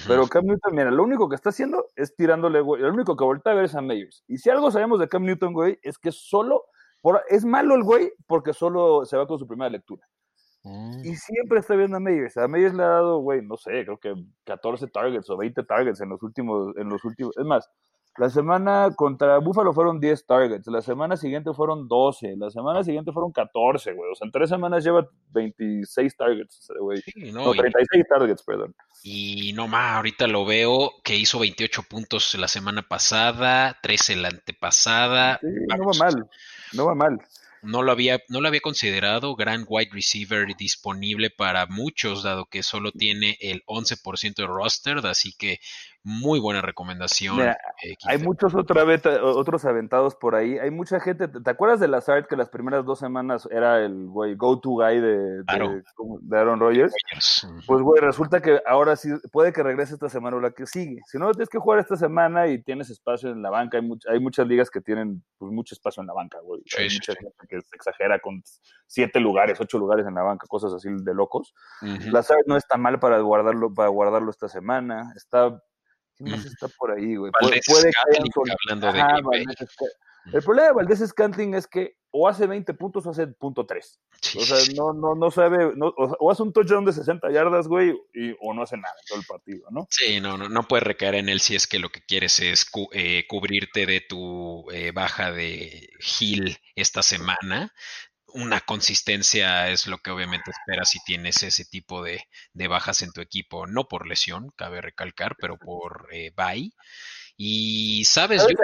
[0.07, 3.25] pero Cam Newton, mira, lo único que está haciendo es tirándole, güey, lo único que
[3.25, 4.23] voltea a ver es a Meyers.
[4.27, 6.63] Y si algo sabemos de Cam Newton, güey, es que solo,
[7.27, 10.07] es malo el güey porque solo se va con su primera lectura.
[10.63, 11.01] Mm.
[11.03, 12.37] Y siempre está viendo a Meyers.
[12.37, 14.13] A Meyers le ha dado, güey, no sé, creo que
[14.45, 17.69] 14 targets o 20 targets en los últimos, en los últimos, es más,
[18.17, 23.11] la semana contra Buffalo fueron 10 targets, la semana siguiente fueron 12, la semana siguiente
[23.11, 24.11] fueron 14, güey.
[24.11, 27.01] O sea, en tres semanas lleva 26 targets, güey.
[27.33, 28.75] no, 36 targets, perdón.
[29.01, 34.27] Y no más, ahorita lo veo que hizo 28 puntos la semana pasada, 13 la
[34.27, 35.39] antepasada.
[35.41, 36.29] Sí, no va mal,
[36.73, 37.19] no va mal.
[37.63, 42.61] No lo, había, no lo había considerado gran wide receiver disponible para muchos, dado que
[42.61, 45.59] solo tiene el 11% de roster, así que
[46.03, 47.39] muy buena recomendación.
[47.39, 47.55] Eh,
[48.05, 50.57] hay muchos otros aventados por ahí.
[50.57, 51.29] Hay mucha gente.
[51.29, 55.43] ¿Te, acuerdas de Lazard que las primeras dos semanas era el güey go-to guy de,
[55.47, 56.93] Aaron Rodgers?
[57.65, 61.01] Pues güey, resulta que ahora sí puede que regrese esta semana o la que sigue.
[61.07, 63.77] Si no, tienes que jugar esta semana y tienes espacio en la banca.
[63.77, 66.61] Hay, hay muchas ligas que tienen pues, mucho espacio en la banca, güey.
[66.77, 68.43] hay mucha gente que se exagera con
[68.87, 71.53] siete lugares, ocho lugares en la banca, cosas así de locos.
[71.81, 75.13] Lazard no está mal para guardarlo, para guardarlo esta semana.
[75.15, 75.61] Está
[76.23, 77.31] ¿Quién más está por ahí, güey?
[77.39, 77.91] Puede, puede
[78.67, 79.45] hablando de
[80.33, 83.99] El problema de Valdés Scantling es que o hace 20 puntos o hace punto 3.
[84.37, 88.35] o sea, no, no, no sabe, o, hace un touchdown de 60 yardas, güey, y,
[88.39, 89.87] o no hace nada en todo el partido, ¿no?
[89.89, 92.69] Sí, no, no, no puede recaer en él si es que lo que quieres es
[92.91, 97.73] eh, cubrirte de tu eh, baja de Hill esta semana
[98.33, 102.25] una consistencia es lo que obviamente esperas si tienes ese tipo de,
[102.67, 106.71] bajas en tu equipo, no por lesión, cabe recalcar, pero por eh, bye.
[107.37, 108.55] Y sabes, yo,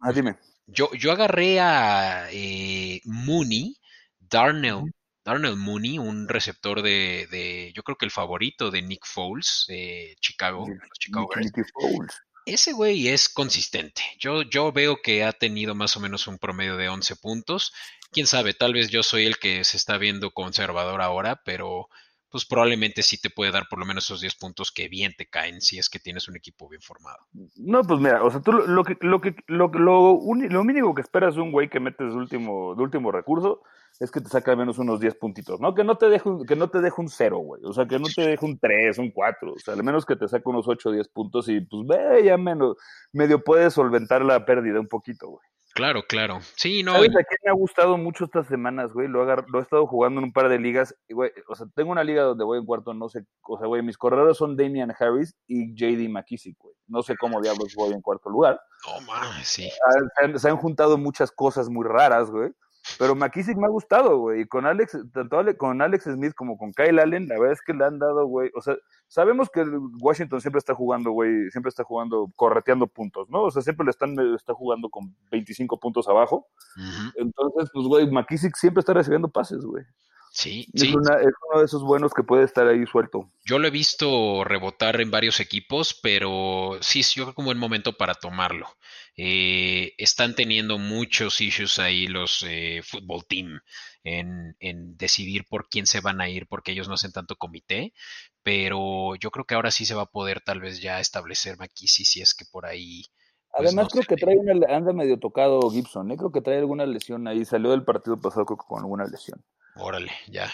[0.00, 0.36] ah, dime.
[0.66, 3.76] yo, yo agarré a eh, Mooney,
[4.18, 4.92] Darnell,
[5.24, 10.66] Darnell Mooney, un receptor de, yo creo que el favorito de Nick Foles, de Chicago,
[10.98, 11.28] Chicago
[12.46, 14.02] ese güey es consistente.
[14.18, 17.74] Yo, yo veo que ha tenido más o menos un promedio de 11 puntos.
[18.12, 21.88] Quién sabe, tal vez yo soy el que se está viendo conservador ahora, pero
[22.30, 25.26] pues probablemente sí te puede dar por lo menos esos 10 puntos que bien te
[25.26, 27.18] caen si es que tienes un equipo bien formado.
[27.56, 31.02] No, pues mira, o sea, tú lo, que, lo, que, lo, lo, lo mínimo que
[31.02, 33.62] esperas de un güey que metes de último, de último recurso
[33.98, 35.74] es que te saca al menos unos 10 puntitos, ¿no?
[35.74, 37.62] Que no te deje, que no te deje un 0, güey.
[37.64, 39.52] O sea, que no te deje un 3, un 4.
[39.52, 42.24] O sea, al menos que te saque unos 8 o 10 puntos y pues ve,
[42.24, 42.76] ya menos,
[43.12, 45.46] medio puedes solventar la pérdida un poquito, güey.
[45.76, 46.38] Claro, claro.
[46.56, 46.94] Sí, no.
[46.94, 49.08] ¿Sabes a quién me ha gustado mucho estas semanas, güey?
[49.08, 50.96] Lo, he estado jugando en un par de ligas.
[51.06, 53.24] Y, güey, o sea, tengo una liga donde voy en cuarto, no sé.
[53.42, 56.74] O sea, güey, mis corredores son Damian Harris y JD McKissick, güey.
[56.86, 58.58] No sé cómo diablos voy en cuarto lugar.
[58.86, 59.68] No, mames, sí.
[59.86, 62.52] Ah, se han juntado muchas cosas muy raras, güey.
[62.98, 64.42] Pero McKissick me ha gustado, güey.
[64.42, 67.74] Y con Alex, tanto con Alex Smith como con Kyle Allen, la verdad es que
[67.74, 68.50] le han dado, güey.
[68.54, 68.76] O sea,
[69.08, 69.64] sabemos que
[70.00, 73.42] Washington siempre está jugando, güey, siempre está jugando, correteando puntos, ¿no?
[73.42, 76.46] O sea, siempre le están, está jugando con 25 puntos abajo.
[77.16, 79.84] Entonces, pues, güey, McKissick siempre está recibiendo pases, güey.
[80.36, 83.32] Sí, es, Una, es, uno de esos buenos que puede estar ahí suelto.
[83.42, 87.58] Yo lo he visto rebotar en varios equipos, pero sí, yo creo que un buen
[87.58, 88.68] momento para tomarlo.
[89.16, 93.60] Eh, están teniendo muchos issues ahí los eh, fútbol team
[94.04, 94.54] en,
[94.98, 97.94] decidir por quién se van a ir, porque ellos no hacen tanto comité,
[98.42, 102.06] pero yo creo que ahora sí se va a poder tal vez ya establecer McKissick
[102.06, 103.06] si es que por ahí...
[103.56, 106.16] Pues, Además creo que trae una, anda medio tocado Gibson, ¿eh?
[106.16, 109.42] creo que trae alguna lesión ahí, salió del partido pasado creo que con alguna lesión.
[109.76, 110.50] Órale, ya.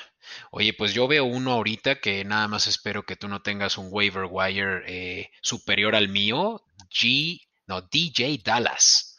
[0.51, 3.89] Oye, pues yo veo uno ahorita que nada más espero que tú no tengas un
[3.91, 6.63] waiver wire eh, superior al mío.
[6.91, 9.19] G, no, DJ Dallas.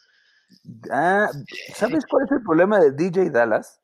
[0.90, 1.28] Ah,
[1.74, 3.80] ¿sabes cuál es el problema de DJ Dallas?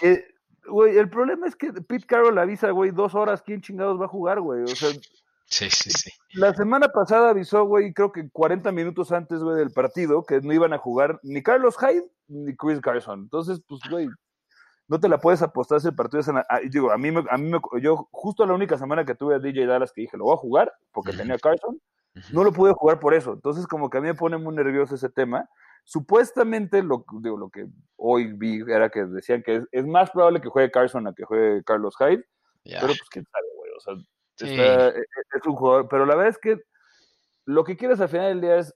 [0.00, 0.24] Que,
[0.66, 4.08] güey, el problema es que Pete Carroll avisa, güey, dos horas, ¿quién chingados va a
[4.08, 4.62] jugar, güey?
[4.62, 4.90] O sea,
[5.50, 6.10] Sí, sí, sí.
[6.34, 10.52] La semana pasada avisó, güey, creo que 40 minutos antes, güey, del partido, que no
[10.52, 13.20] iban a jugar ni Carlos Hyde ni Chris Carson.
[13.20, 14.08] Entonces, pues, güey,
[14.88, 17.38] no te la puedes apostar si el partido es en ah, digo, a mí, a
[17.38, 20.24] mí me, yo justo la única semana que tuve a DJ Dallas que dije, lo
[20.24, 21.80] voy a jugar, porque tenía Carson,
[22.32, 23.32] no lo pude jugar por eso.
[23.32, 25.48] Entonces, como que a mí me pone muy nervioso ese tema.
[25.84, 30.48] Supuestamente, lo, digo, lo que hoy vi era que decían que es, más probable que
[30.48, 32.24] juegue Carson a que juegue Carlos Hyde,
[32.64, 33.94] pero pues quién sabe, güey, o sea,
[34.40, 36.58] e, e, es un jugador, pero la verdad es que
[37.44, 38.74] lo que quieres al final del día es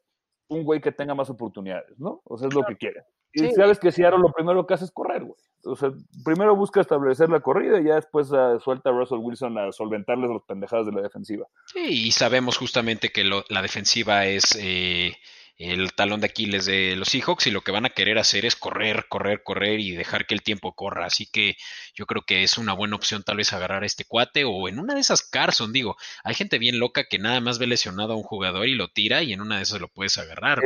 [0.49, 2.21] un güey que tenga más oportunidades, ¿no?
[2.25, 3.05] O sea, es lo que quieres.
[3.35, 5.41] Y sabes que si Aaron lo primero que hace es correr, güey.
[5.65, 5.91] O sea,
[6.25, 10.29] primero busca establecer la corrida y ya después uh, suelta a Russell Wilson a solventarles
[10.29, 11.47] los pendejadas de la defensiva.
[11.67, 15.17] Sí, y sabemos justamente que la defensiva es eh,
[15.57, 18.57] el talón de Aquiles de los Seahawks y lo que van a querer hacer es
[18.57, 21.07] correr, correr, correr y dejar que el tiempo corra.
[21.07, 21.57] Así que
[21.95, 24.79] yo creo que es una buena opción tal vez agarrar a este cuate o en
[24.79, 28.17] una de esas Carson, digo, hay gente bien loca que nada más ve lesionado a
[28.17, 30.61] un jugador y lo tira y en una de esas lo puedes agarrar.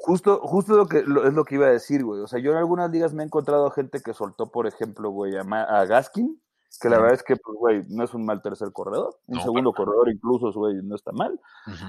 [0.00, 2.20] justo, justo lo que es lo que iba a decir, güey.
[2.20, 5.32] O sea, yo en algunas ligas me he encontrado gente que soltó, por ejemplo, güey,
[5.36, 6.40] a, a Gaskin
[6.80, 9.18] que la verdad es que, pues, güey, no es un mal tercer corredor.
[9.26, 11.40] Un segundo corredor incluso, güey, no está mal.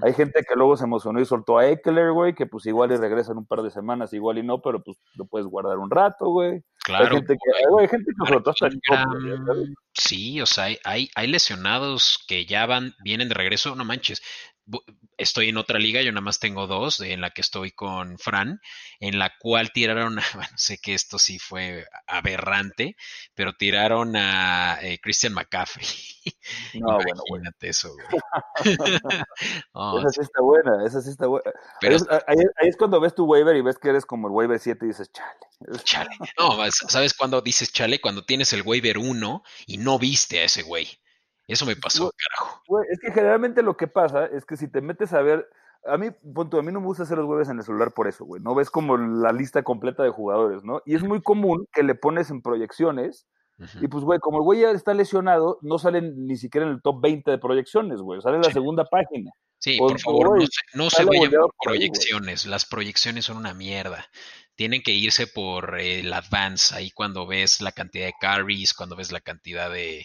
[0.01, 2.95] Hay gente que luego se emocionó y soltó a Eckler, güey, que pues igual y
[2.95, 5.91] regresa en un par de semanas, igual y no, pero pues lo puedes guardar un
[5.91, 6.63] rato, güey.
[6.83, 7.05] Claro.
[7.05, 8.69] Hay gente que, hay gente que soltó hasta
[9.93, 14.21] Sí, o sea, hay, hay lesionados que ya van, vienen de regreso, no manches
[15.17, 18.61] estoy en otra liga, yo nada más tengo dos, en la que estoy con Fran,
[18.99, 22.95] en la cual tiraron, bueno, sé que esto sí fue aberrante,
[23.35, 25.87] pero tiraron a eh, Christian McCaffrey.
[26.75, 28.05] No, Imagínate bueno, eso, güey.
[29.99, 31.51] esa sí está buena, esa sí está buena.
[31.81, 31.97] Pero,
[32.27, 34.89] ahí, es cuando ves tu waiver y ves que eres como el waiver 7 y
[34.89, 35.39] dices, chale.
[35.83, 36.09] Chale.
[36.37, 36.57] No,
[36.87, 37.99] ¿sabes cuándo dices chale?
[37.99, 40.87] Cuando tienes el waiver 1 y no viste a ese güey.
[41.49, 42.61] Eso me pasó, carajo.
[42.91, 45.49] es que generalmente lo que pasa es que si te metes a ver,
[45.85, 48.07] a mí, punto, a mí no me gusta hacer los webs en el celular por
[48.07, 48.41] eso, güey.
[48.41, 50.81] No ves como la lista completa de jugadores, ¿no?
[50.85, 53.27] Y es muy común que le pones en proyecciones.
[53.81, 56.81] Y pues, güey, como el güey ya está lesionado, no salen ni siquiera en el
[56.81, 58.21] top 20 de proyecciones, güey.
[58.21, 59.31] Sale en la segunda página.
[59.57, 60.39] Sí, por favor,
[60.75, 62.45] no se, vayan por proyecciones.
[62.45, 64.07] Las proyecciones son una mierda.
[64.55, 69.11] Tienen que irse por el advance, ahí cuando ves la cantidad de carries, cuando ves
[69.11, 70.03] la cantidad de,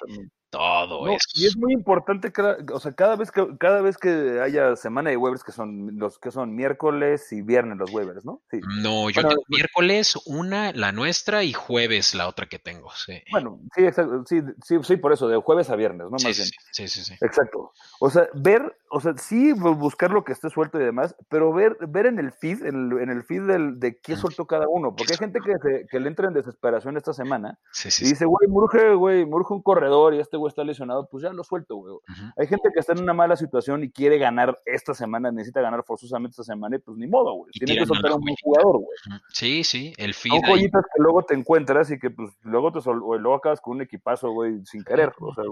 [0.59, 1.19] todo eso.
[1.35, 5.11] Y es muy importante, cada, o sea, cada vez que cada vez que haya semana
[5.11, 8.43] de waivers que son los que son miércoles y viernes los waivers, ¿no?
[8.51, 8.61] Sí.
[8.83, 13.23] No, yo tengo miércoles una, la nuestra y jueves la otra que tengo, sí.
[13.31, 16.11] Bueno, sí, exacto, sí, sí, sí, por eso de jueves a viernes, ¿no?
[16.13, 16.35] Más sí,
[16.73, 17.15] Sí, sí, sí.
[17.21, 17.73] Exacto.
[18.01, 21.77] O sea, ver, o sea, sí buscar lo que esté suelto y demás, pero ver
[21.89, 24.95] ver en el feed, en el, en el feed del, de qué suelto cada uno,
[24.95, 28.95] porque hay gente que, que le entra en desesperación esta semana y dice, güey, murge,
[28.95, 31.95] güey, murge un corredor y este está lesionado, pues ya lo suelto, güey.
[32.37, 35.85] Hay gente que está en una mala situación y quiere ganar esta semana, necesita ganar
[35.85, 37.51] forzosamente esta semana y pues ni modo, güey.
[37.53, 39.21] Tiene que soltar a un buen jugador, güey.
[39.33, 40.33] Sí, sí, el feed.
[40.33, 43.77] Son joyitas que luego te encuentras y que pues luego te sol luego acabas con
[43.77, 45.45] un equipazo, güey, sin querer, o sea,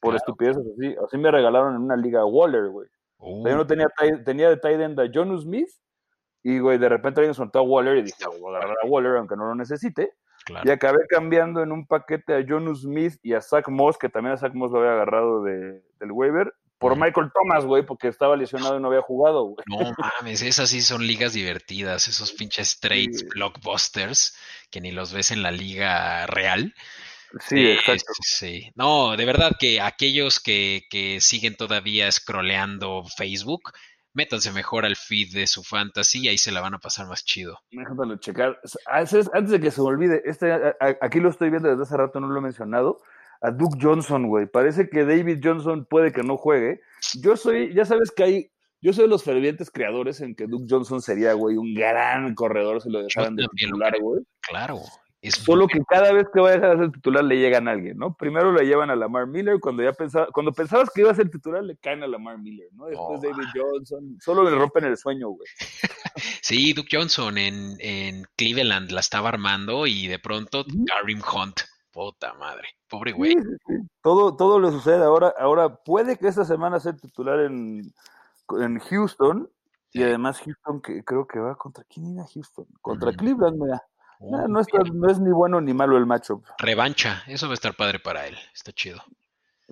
[0.00, 0.94] por estupideces así.
[1.04, 2.88] Así me regalaron en una liga Waller, güey.
[3.20, 3.66] Yo no uh.
[3.66, 3.86] tenía,
[4.24, 5.68] tenía de tight end a John Smith
[6.42, 9.16] y, güey, de repente alguien soltó a Waller y dije, voy a agarrar a Waller
[9.16, 10.14] aunque no lo necesite.
[10.64, 14.34] Y acabé cambiando en un paquete a John Smith y a Zach Moss, que también
[14.34, 18.36] a Zach Moss lo había agarrado de, del waiver, por Michael Thomas, güey, porque estaba
[18.36, 19.64] lesionado y no había jugado, güey.
[19.66, 24.34] No mames, esas sí son ligas divertidas, esos pinches trades blockbusters
[24.70, 26.74] que ni los ves en la liga real.
[27.38, 28.12] Sí, exacto.
[28.22, 33.72] Sí, no, de verdad que aquellos que, que siguen todavía scrolleando Facebook,
[34.12, 37.24] métanse mejor al feed de su fantasy y ahí se la van a pasar más
[37.24, 37.58] chido.
[37.70, 38.60] Déjame checar.
[38.86, 40.52] Antes de que se me olvide, este,
[41.00, 42.98] aquí lo estoy viendo desde hace rato, no lo he mencionado.
[43.42, 44.46] A Duke Johnson, güey.
[44.46, 46.80] Parece que David Johnson puede que no juegue.
[47.22, 48.50] Yo soy, ya sabes que hay,
[48.82, 52.82] yo soy de los fervientes creadores en que Duke Johnson sería, güey, un gran corredor
[52.82, 54.22] si lo dejaran de titular, güey.
[54.40, 54.80] Claro.
[55.28, 58.14] Solo que cada vez que vaya a ser titular le llegan a alguien, ¿no?
[58.14, 61.30] Primero le llevan a Lamar Miller, cuando ya pensaba, cuando pensabas que iba a ser
[61.30, 62.86] titular le caen a Lamar Miller, ¿no?
[62.86, 65.46] Después David Johnson, solo le rompen el sueño, güey.
[66.42, 71.60] sí, Duke Johnson en, en, Cleveland la estaba armando y de pronto Karim Hunt,
[71.90, 73.36] puta madre, pobre güey.
[74.02, 77.82] Todo, todo le sucede ahora, ahora puede que esta semana sea titular en,
[78.58, 79.50] en Houston,
[79.92, 83.82] y además Houston que creo que va contra quién iba Houston, contra Cleveland, mira.
[84.20, 86.44] No, no, es ni bueno ni malo el matchup.
[86.58, 89.02] Revancha, eso va a estar padre para él, está chido.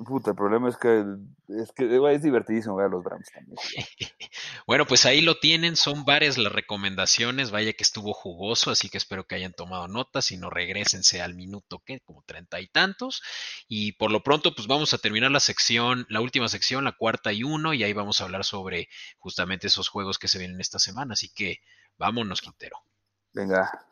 [0.05, 1.05] Puta, el problema es que
[1.49, 3.57] es, que, es divertidísimo ver a los Browns también.
[4.67, 8.97] bueno, pues ahí lo tienen, son varias las recomendaciones, vaya que estuvo jugoso, así que
[8.97, 11.99] espero que hayan tomado notas, si no regresense al minuto, ¿qué?
[12.01, 13.23] Como treinta y tantos.
[13.67, 17.33] Y por lo pronto, pues vamos a terminar la sección, la última sección, la cuarta
[17.33, 18.89] y uno, y ahí vamos a hablar sobre
[19.19, 21.59] justamente esos juegos que se vienen esta semana, así que
[21.97, 22.79] vámonos, Quintero.
[23.33, 23.88] Venga.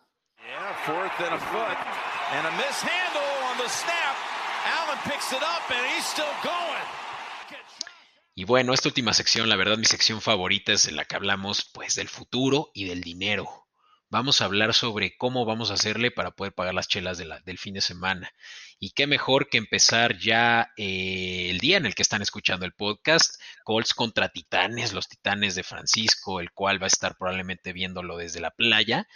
[8.37, 11.97] Y bueno, esta última sección, la verdad, mi sección favorita es la que hablamos, pues,
[11.97, 13.67] del futuro y del dinero.
[14.09, 17.75] Vamos a hablar sobre cómo vamos a hacerle para poder pagar las chelas del fin
[17.75, 18.31] de semana.
[18.79, 22.73] Y qué mejor que empezar ya eh, el día en el que están escuchando el
[22.73, 28.17] podcast, Colts contra Titanes, los Titanes de Francisco, el cual va a estar probablemente viéndolo
[28.17, 29.09] desde la playa.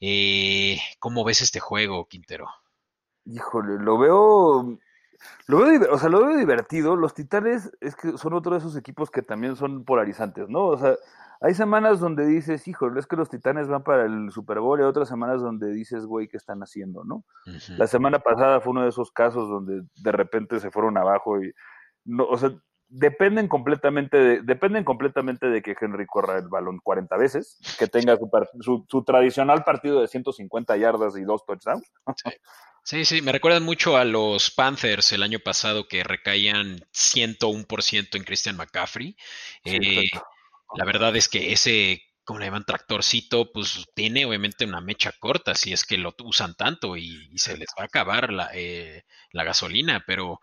[0.00, 2.48] Eh, ¿Cómo ves este juego, Quintero?
[3.24, 4.78] Híjole, lo veo.
[5.48, 6.96] Lo veo, o sea, lo veo divertido.
[6.96, 10.66] Los Titanes es que son otro de esos equipos que también son polarizantes, ¿no?
[10.66, 10.94] O sea,
[11.40, 14.82] hay semanas donde dices, híjole, es que los Titanes van para el Super Bowl y
[14.82, 17.24] hay otras semanas donde dices, güey, ¿qué están haciendo, no?
[17.76, 21.52] La semana pasada fue uno de esos casos donde de repente se fueron abajo y,
[22.04, 22.50] no, o sea,
[22.88, 28.16] dependen completamente de, dependen completamente de que Henry corra el balón 40 veces, que tenga
[28.60, 31.90] su, su, tradicional partido de 150 yardas y dos touchdowns.
[32.84, 33.04] Sí.
[33.04, 38.56] sí, me recuerdan mucho a los Panthers el año pasado que recaían 101% en Christian
[38.56, 39.16] McCaffrey.
[39.64, 40.08] Eh,
[40.76, 45.56] la verdad es que ese, como le llaman, tractorcito, pues tiene obviamente una mecha corta
[45.56, 49.42] si es que lo usan tanto y, se les va a acabar la, eh, la
[49.42, 50.40] gasolina, pero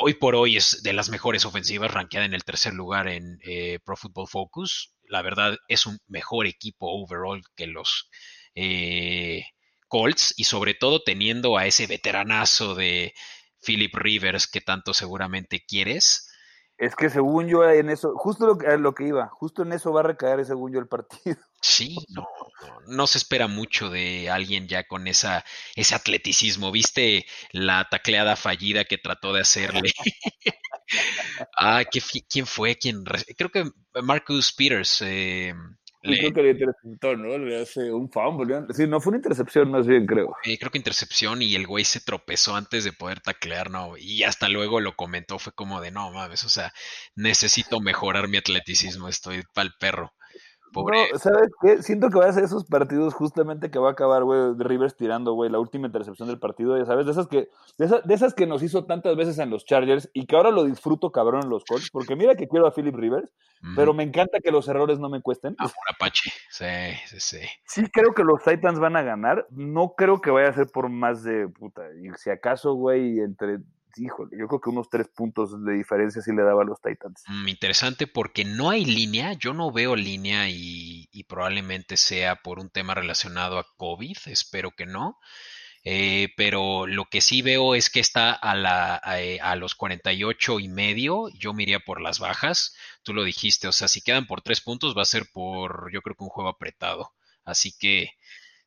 [0.00, 3.78] hoy por hoy es de las mejores ofensivas, rankeada en el tercer lugar en eh,
[3.84, 4.94] Pro Football Focus.
[5.04, 8.08] La verdad es un mejor equipo overall que los
[8.54, 9.44] eh,
[9.88, 13.12] Colts y sobre todo teniendo a ese veteranazo de
[13.64, 16.29] Philip Rivers que tanto seguramente quieres.
[16.80, 19.92] Es que según yo en eso, justo lo que, lo que iba, justo en eso
[19.92, 21.36] va a recaer según yo el partido.
[21.62, 22.26] Sí, no,
[22.86, 26.72] no, se espera mucho de alguien ya con esa, ese atleticismo.
[26.72, 29.90] ¿Viste la tacleada fallida que trató de hacerle?
[31.58, 31.82] ah,
[32.30, 32.76] ¿quién fue?
[32.76, 33.04] ¿Quién?
[33.36, 33.70] Creo que
[34.02, 35.02] Marcus Peters.
[35.02, 35.52] Eh,
[36.02, 37.38] creo que le interceptó, ¿no?
[37.38, 38.62] Le hace un fumble.
[38.70, 40.34] Sí, no fue una intercepción, más bien, creo.
[40.44, 43.96] Eh, creo que intercepción y el güey se tropezó antes de poder taclear, ¿no?
[43.98, 46.72] Y hasta luego lo comentó, fue como de, no mames, o sea,
[47.14, 50.12] necesito mejorar mi atleticismo, estoy pa'l perro.
[50.74, 51.82] No, ¿sabes qué?
[51.82, 55.32] Siento que va a ser esos partidos justamente que va a acabar, güey, Rivers tirando,
[55.32, 57.48] güey, la última intercepción del partido, ya sabes, de esas que
[57.78, 61.10] de, esas que nos hizo tantas veces en los Chargers y que ahora lo disfruto
[61.10, 63.30] cabrón en los Colts, porque mira que quiero a Philip Rivers,
[63.74, 65.54] pero me encanta que los errores no me cuesten.
[65.58, 66.64] Ah, un Apache, sí,
[67.06, 67.46] sí, sí.
[67.66, 70.88] Sí creo que los Titans van a ganar, no creo que vaya a ser por
[70.88, 73.58] más de, puta, y si acaso, güey, entre
[73.96, 77.22] híjole, yo creo que unos tres puntos de diferencia sí le daba a los Titans.
[77.26, 82.70] Mm, interesante porque no hay línea, yo no veo línea y, probablemente sea por un
[82.70, 85.18] tema relacionado a COVID, espero que no.
[85.84, 90.60] Eh, pero lo que sí veo es que está a, la, a, eh, los 48
[90.60, 94.26] y medio, yo me iría por las bajas, tú lo dijiste, o sea, si quedan
[94.26, 97.12] por tres puntos va a ser por, yo creo que un juego apretado,
[97.44, 98.10] así que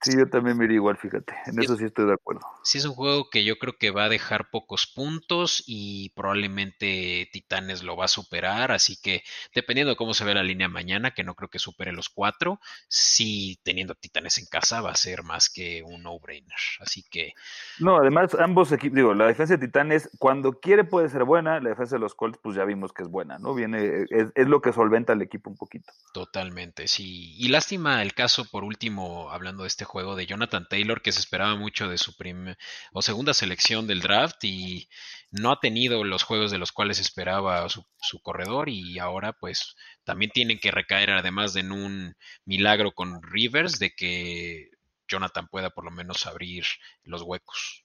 [0.03, 1.33] Sí, yo también me iría igual, fíjate.
[1.45, 2.41] En eso sí estoy de acuerdo.
[2.63, 7.29] Sí, es un juego que yo creo que va a dejar pocos puntos y probablemente
[7.31, 8.73] Titanes lo va a superar.
[8.73, 9.23] Así que
[9.55, 12.59] dependiendo de cómo se ve la línea mañana, que no creo que supere los cuatro,
[12.89, 16.51] sí teniendo Titanes en casa va a ser más que un no-brainer.
[16.81, 17.31] Así que.
[17.79, 21.61] No, además, ambos equipos, digo, la defensa de Titanes, cuando quiere puede ser buena.
[21.61, 23.53] La defensa de los Colts, pues ya vimos que es buena, ¿no?
[23.53, 25.93] Viene, es, es lo que solventa al equipo un poquito.
[26.13, 27.35] Totalmente, sí.
[27.37, 31.11] Y lástima el caso, por último, hablando de este juego juego de Jonathan Taylor que
[31.11, 32.57] se esperaba mucho de su primera
[32.93, 34.89] o segunda selección del draft y
[35.29, 37.85] no ha tenido los juegos de los cuales esperaba su,
[38.23, 43.77] corredor y ahora pues también tienen que recaer además de en un milagro con Rivers
[43.77, 44.71] de que
[45.07, 46.65] Jonathan pueda por lo menos abrir
[47.03, 47.82] los huecos.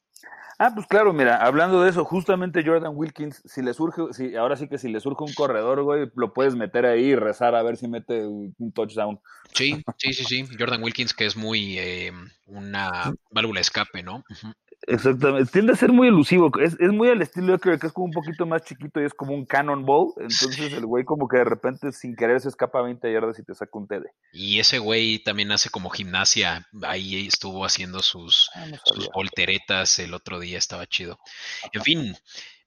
[0.61, 4.57] Ah, pues claro, mira, hablando de eso, justamente Jordan Wilkins, si le surge, si, ahora
[4.57, 7.63] sí que si le surge un corredor, güey, lo puedes meter ahí y rezar a
[7.63, 9.21] ver si mete un, touchdown.
[9.55, 10.49] Sí, sí, sí, sí.
[10.59, 12.13] Jordan Wilkins, que es muy eh,
[12.47, 14.25] una válvula escape, ¿no?
[14.89, 18.07] Exactamente, tiende a ser muy elusivo, es, es muy al estilo de que es como
[18.07, 21.45] un poquito más chiquito y es como un cannonball, entonces el güey como que de
[21.45, 24.07] repente sin querer se escapa a 20 yardas y te saca un TD.
[24.33, 30.15] Y ese güey también hace como gimnasia, ahí estuvo haciendo sus, ah, sus volteretas el
[30.15, 31.19] otro día, estaba chido.
[31.73, 32.17] En fin,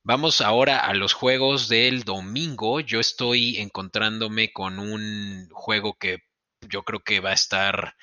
[0.03, 2.79] Vamos ahora a los juegos del domingo.
[2.79, 6.23] Yo estoy encontrándome con un juego que
[6.67, 7.95] yo creo que va a estar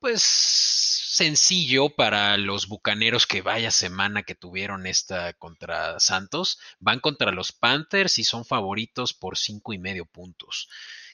[0.00, 6.58] pues sencillo para los bucaneros que vaya semana que tuvieron esta contra Santos.
[6.78, 10.68] Van contra los Panthers y son favoritos por cinco y medio puntos.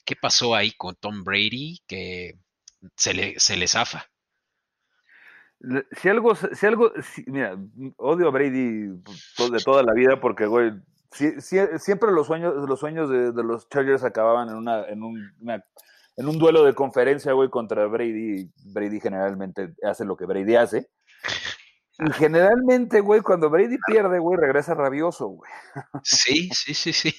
[0.04, 2.38] ¿Qué pasó ahí con Tom Brady que
[2.94, 4.06] se le, se zafa?
[6.00, 6.92] Si algo, si algo,
[7.26, 7.56] mira,
[7.96, 10.70] odio a Brady de toda la vida porque, güey,
[11.10, 15.64] siempre los sueños, los sueños de, los Chargers acababan en una, en una
[16.16, 18.50] en un duelo de conferencia, güey, contra Brady.
[18.64, 20.88] Brady generalmente hace lo que Brady hace.
[21.98, 25.50] Y generalmente, güey, cuando Brady pierde, güey, regresa rabioso, güey.
[26.02, 27.14] Sí, sí, sí, sí.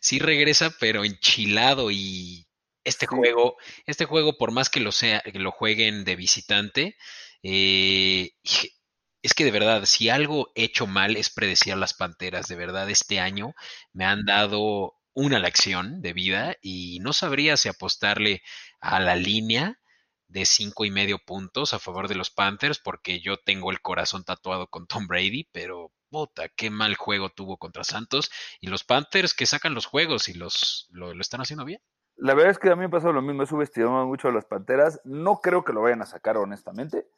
[0.00, 2.46] Sí regresa, pero enchilado y
[2.84, 3.56] este juego,
[3.86, 6.96] este juego, por más que lo sea, que lo jueguen de visitante,
[7.42, 8.32] eh,
[9.22, 12.90] es que de verdad, si algo hecho mal es predecir a las Panteras, de verdad,
[12.90, 13.54] este año
[13.94, 18.42] me han dado una lección de vida y no sabría si apostarle
[18.80, 19.80] a la línea
[20.28, 24.24] de cinco y medio puntos a favor de los Panthers, porque yo tengo el corazón
[24.24, 28.30] tatuado con Tom Brady, pero puta, qué mal juego tuvo contra Santos.
[28.60, 31.80] Y los Panthers que sacan los juegos y los lo están haciendo bien.
[32.16, 34.44] La verdad es que a mí me pasa lo mismo, he subestimado mucho a las
[34.44, 35.00] Panteras.
[35.04, 37.08] No creo que lo vayan a sacar, honestamente.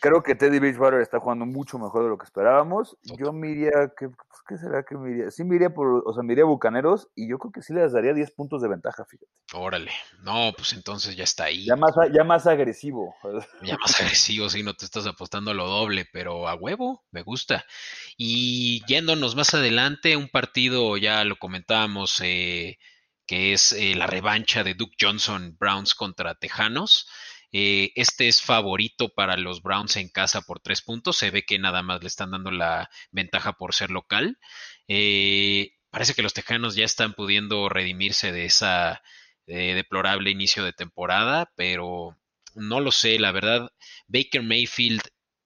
[0.00, 2.96] Creo que Teddy Bridgewater está jugando mucho mejor de lo que esperábamos.
[3.02, 5.30] Yo miraría, ¿qué, pues, ¿qué será que miraría?
[5.30, 8.30] Sí, miraría por, o sea, miraría Bucaneros y yo creo que sí les daría 10
[8.30, 9.30] puntos de ventaja, fíjate.
[9.52, 9.90] Órale,
[10.22, 11.66] no, pues entonces ya está ahí.
[11.66, 13.14] Ya más, ya más agresivo.
[13.62, 17.22] Ya más agresivo, sí, no te estás apostando a lo doble, pero a huevo, me
[17.22, 17.66] gusta.
[18.16, 22.78] Y yéndonos más adelante, un partido, ya lo comentábamos, eh
[23.28, 27.06] que es eh, la revancha de Duke Johnson Browns contra Tejanos.
[27.52, 31.18] Eh, este es favorito para los Browns en casa por tres puntos.
[31.18, 34.38] Se ve que nada más le están dando la ventaja por ser local.
[34.88, 39.02] Eh, parece que los Tejanos ya están pudiendo redimirse de esa
[39.46, 42.18] deplorable inicio de temporada, pero
[42.54, 43.18] no lo sé.
[43.18, 43.70] La verdad,
[44.06, 45.00] Baker Mayfield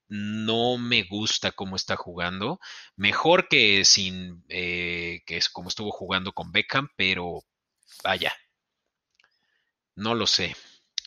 [0.09, 2.59] no me gusta cómo está jugando.
[2.97, 7.45] Mejor que sin que es como estuvo jugando con Beckham, pero
[8.05, 8.33] Vaya.
[9.97, 10.55] No lo sé.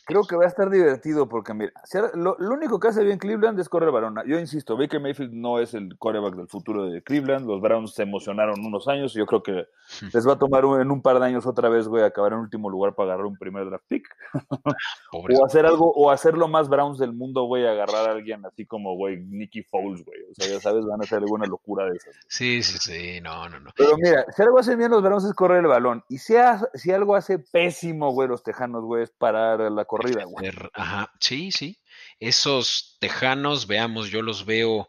[0.08, 1.72] Creo que va a estar divertido porque, mira,
[2.14, 4.14] lo, único que hace bien Cleveland es correr balón.
[4.24, 7.44] Yo insisto, Baker Mayfield no es el quarterback del futuro de Cleveland.
[7.44, 9.66] Los Browns se emocionaron unos años y yo creo que
[10.02, 10.10] hmm.
[10.14, 12.70] les va a tomar en un par de años otra vez, güey, acabar en último
[12.70, 14.06] lugar para agarrar un primer draft pick.
[15.12, 18.64] o hacer algo, o hacer lo más Browns del mundo, güey, agarrar a alguien así
[18.64, 20.20] como, güey, Nicky Foles, güey.
[20.36, 22.14] Sea, ya sabes, van a hacer alguna locura de esas.
[22.28, 23.70] Sí, sí, sí, no, no, no.
[23.74, 26.04] Pero mira, si algo hacen bien los Browns es correr el balón.
[26.08, 26.34] Y si,
[26.74, 30.50] si algo hace pésimo, güey, los Tejanos, güey, es parar la corrida, güey.
[30.74, 31.80] Ajá, sí, sí.
[32.20, 34.88] Esos tejanos, veamos, yo los veo.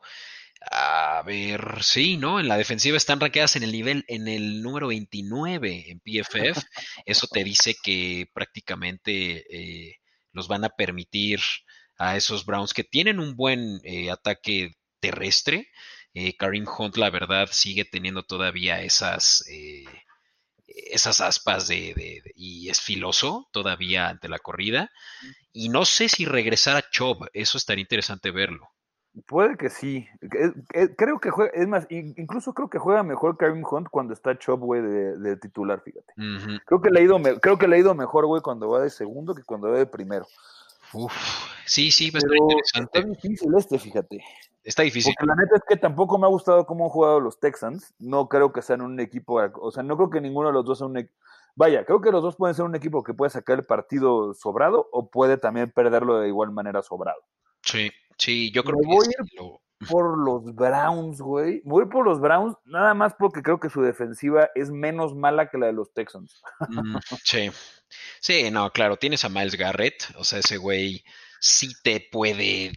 [0.69, 2.39] A ver, sí, ¿no?
[2.39, 6.61] En la defensiva están ranqueadas en el nivel, en el número 29 en PFF.
[7.05, 9.97] Eso te dice que prácticamente eh,
[10.33, 11.39] los van a permitir
[11.97, 15.69] a esos Browns que tienen un buen eh, ataque terrestre.
[16.13, 19.43] Eh, Karim Hunt, la verdad, sigue teniendo todavía esas
[20.67, 24.91] esas aspas de, y es filoso todavía ante la corrida.
[25.51, 28.69] Y no sé si regresar a Chubb, eso estaría interesante verlo.
[29.25, 30.07] Puede que sí.
[30.95, 34.59] Creo que juega, es más, incluso creo que juega mejor Karim Hunt cuando está Chubb,
[34.59, 36.13] güey, de, titular, fíjate.
[36.65, 38.91] Creo que le ha ido, creo que le ha ido mejor, güey, cuando va de
[38.91, 40.27] segundo que cuando va de primero.
[40.93, 41.13] Uf,
[41.65, 42.99] sí, sí, va a estar interesante.
[42.99, 44.23] Está difícil este, fíjate.
[44.67, 45.13] Está difícil.
[45.17, 47.95] Porque la neta es que tampoco me ha gustado cómo han jugado los Texans.
[47.99, 50.79] No creo que sean un equipo, o sea, no creo que ninguno de los dos
[50.79, 51.15] sea un equipo.
[51.55, 54.89] Vaya, creo que los dos pueden ser un equipo que puede sacar el partido sobrado
[54.91, 57.21] o puede también perderlo de igual manera sobrado.
[57.61, 61.61] Sí, sí, yo creo que voy a ir por los Browns, güey.
[61.63, 65.57] Voy por los Browns nada más porque creo que su defensiva es menos mala que
[65.57, 66.41] la de los Texans.
[66.67, 67.51] Mm, sí.
[68.19, 71.05] Sí, no, claro, tienes a Miles Garrett, o sea, ese güey
[71.39, 72.73] sí te puede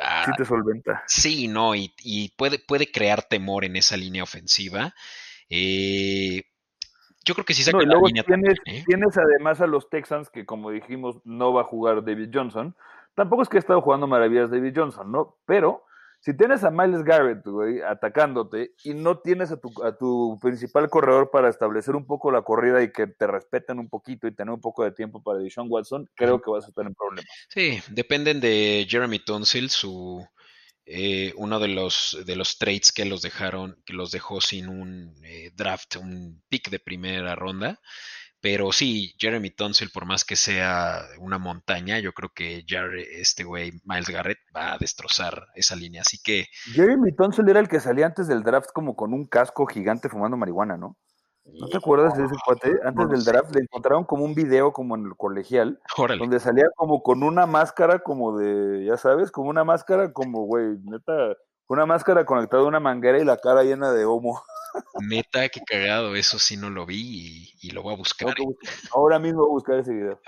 [0.00, 1.02] Ah, sí te solventa.
[1.06, 4.94] Sí, no, y, puede, puede, crear temor en esa línea ofensiva.
[5.48, 6.42] Eh,
[7.24, 8.84] yo creo que sí saca la línea tienes, ¿eh?
[8.86, 12.76] tienes además a los Texans, que como dijimos, no va a jugar David Johnson.
[13.14, 15.36] Tampoco es que ha estado jugando maravillas David Johnson, ¿no?
[15.44, 15.84] Pero
[16.20, 20.90] si tienes a Miles Garrett, güey, atacándote y no tienes a tu, a tu principal
[20.90, 24.52] corredor para establecer un poco la corrida y que te respeten un poquito y tener
[24.52, 27.24] un poco de tiempo para Deshaun Watson, creo que vas a en problemas.
[27.48, 30.26] Sí, dependen de Jeremy Tonsil, su
[30.90, 35.14] eh, uno de los de los trades que los dejaron, que los dejó sin un
[35.22, 37.78] eh, draft, un pick de primera ronda.
[38.40, 42.64] Pero sí, Jeremy Tunsil, por más que sea una montaña, yo creo que
[43.20, 46.02] este güey, Miles Garrett, va a destrozar esa línea.
[46.02, 46.46] Así que.
[46.72, 50.36] Jeremy Tunsil era el que salía antes del draft como con un casco gigante fumando
[50.36, 50.96] marihuana, ¿no?
[51.44, 52.78] ¿No te acuerdas de ese cuate?
[52.84, 57.02] Antes del draft le encontraron como un video como en el colegial, donde salía como
[57.02, 61.34] con una máscara como de, ya sabes, como una máscara como, güey, neta,
[61.66, 64.42] una máscara conectada a una manguera y la cara llena de homo.
[65.00, 68.34] Neta, qué cagado, eso sí no lo vi y, lo voy a buscar.
[68.92, 70.20] Ahora mismo voy a buscar ese video.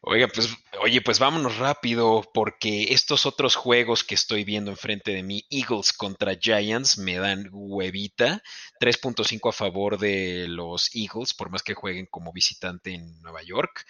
[0.00, 5.24] Oiga, pues, oye, pues vámonos rápido, porque estos otros juegos que estoy viendo enfrente de
[5.24, 8.42] mí, Eagles contra Giants, me dan huevita.
[8.80, 13.84] 3.5 a favor de los Eagles, por más que jueguen como visitante en Nueva York.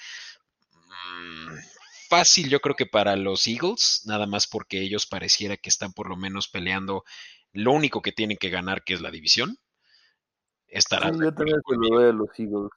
[0.73, 1.59] Mm,
[2.09, 6.09] fácil, yo creo que para los Eagles, nada más porque ellos pareciera que están por
[6.09, 7.05] lo menos peleando
[7.59, 9.59] lo único que tienen que ganar, que es la división,
[10.69, 11.13] estará.
[11.13, 12.71] Sí, yo también lo veo los Eagles.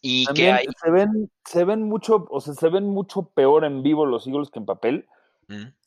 [0.00, 0.66] Y que hay...
[0.80, 4.50] se ven, se ven mucho, o sea, se ven mucho peor en vivo los Eagles
[4.50, 5.08] que en papel.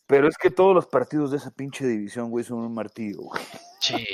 [0.07, 3.41] Pero es que todos los partidos de esa pinche división, güey, son un martillo, güey.
[3.80, 4.05] Sí,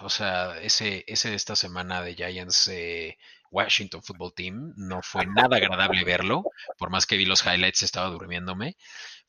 [0.00, 3.16] o sea, ese, ese de esta semana de Giants eh,
[3.50, 4.74] Washington Football Team.
[4.76, 6.44] No fue nada agradable verlo,
[6.78, 8.76] por más que vi los highlights estaba durmiéndome.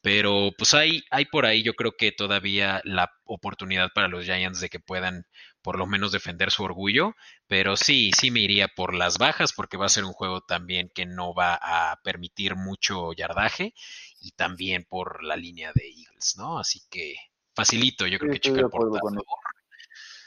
[0.02, 4.60] Pero pues hay, hay por ahí yo creo que todavía la oportunidad para los Giants
[4.60, 5.26] de que puedan
[5.62, 7.16] por lo menos defender su orgullo,
[7.48, 10.90] pero sí, sí me iría por las bajas porque va a ser un juego también
[10.94, 13.74] que no va a permitir mucho yardaje
[14.22, 16.60] y también por la línea de Eagles, ¿no?
[16.60, 17.16] Así que
[17.54, 18.70] facilito, yo creo que chica el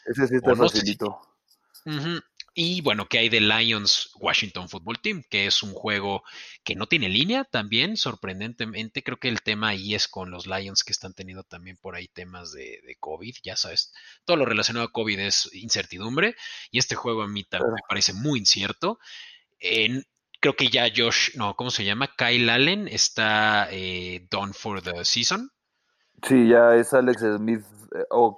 [0.07, 1.21] Ese sí está facilito.
[2.53, 5.23] Y bueno, ¿qué hay de Lions Washington Football Team?
[5.31, 6.25] Que es un juego
[6.65, 9.05] que no tiene línea también, sorprendentemente.
[9.05, 12.09] Creo que el tema ahí es con los Lions que están teniendo también por ahí
[12.09, 13.37] temas de, COVID.
[13.45, 13.93] Ya sabes,
[14.25, 16.35] todo lo relacionado a COVID es incertidumbre.
[16.73, 18.99] Y este juego a mí también me parece muy incierto.
[20.41, 22.15] creo que ya Josh, no, ¿cómo se llama?
[22.17, 25.51] Kyle Allen está eh, done for the season.
[26.23, 27.65] Sí, ya es Alex Smith
[27.95, 28.37] eh, o,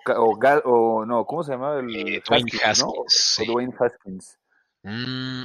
[0.64, 1.78] o, no, ¿cómo se llama?
[1.78, 3.43] El eh, Dwayne Haskins.
[3.47, 4.39] Dwayne Haskins.
[4.83, 5.43] Mm,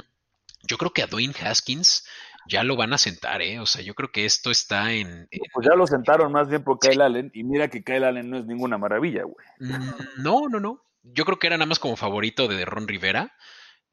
[0.62, 2.06] yo creo que a Dwayne Haskins
[2.48, 3.60] ya lo van a sentar, ¿eh?
[3.60, 5.28] O sea, yo creo que esto está en.
[5.52, 8.38] Pues ya lo sentaron más bien por Kyle Allen, y mira que Kyle Allen no
[8.38, 9.46] es ninguna maravilla, güey.
[9.60, 10.82] Mm, no, no, no.
[11.02, 13.34] Yo creo que era nada más como favorito de Ron Rivera.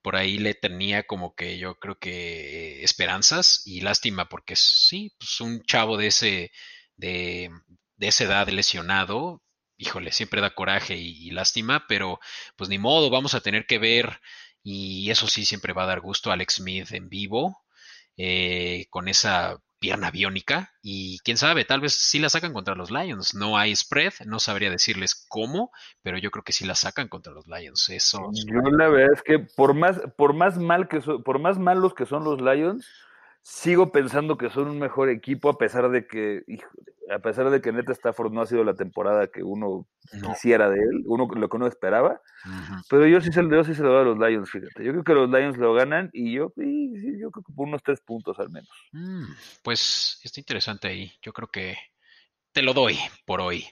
[0.01, 5.41] Por ahí le tenía como que yo creo que esperanzas y lástima porque sí, pues
[5.41, 6.51] un chavo de ese,
[6.95, 7.49] de,
[7.97, 9.41] de esa edad lesionado,
[9.77, 12.19] híjole, siempre da coraje y, lástima, pero
[12.55, 14.19] pues ni modo, vamos a tener que ver,
[14.63, 17.57] y eso sí siempre va a dar gusto, Alex Smith en vivo,
[18.17, 22.89] eh, con esa pierna biónica, y quién sabe, tal vez sí la sacan contra los
[22.89, 23.35] Lions.
[23.35, 25.71] No hay spread, no sabría decirles cómo,
[26.01, 27.89] pero yo creo que sí la sacan contra los Lions.
[27.89, 28.31] Eso.
[28.33, 32.07] Yo la verdad es que por más, por más mal que por más malos que
[32.07, 32.87] son los Lions,
[33.43, 36.41] sigo pensando que son un mejor equipo a pesar de que,
[37.09, 40.79] a pesar de que Neta Stafford no ha sido la temporada que uno quisiera de
[40.79, 42.21] él, uno lo que uno esperaba,
[42.89, 44.83] pero yo sí, se, yo sí se lo doy a los Lions, fíjate.
[44.83, 48.01] Yo creo que los Lions lo ganan y yo, yo creo que por unos tres
[48.01, 48.69] puntos al menos.
[48.91, 49.25] Mm,
[49.63, 51.11] pues está interesante ahí.
[51.21, 51.77] Yo creo que
[52.51, 53.65] te lo doy por hoy.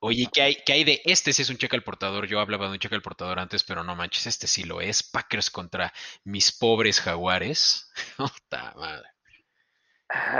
[0.00, 1.32] Oye, ¿qué hay, ¿qué hay de este?
[1.32, 2.26] Si es un cheque al portador.
[2.28, 5.02] Yo hablaba de un cheque al portador antes, pero no manches, este sí lo es.
[5.02, 5.92] Packers contra
[6.24, 7.90] mis pobres jaguares.
[8.76, 9.08] Madre.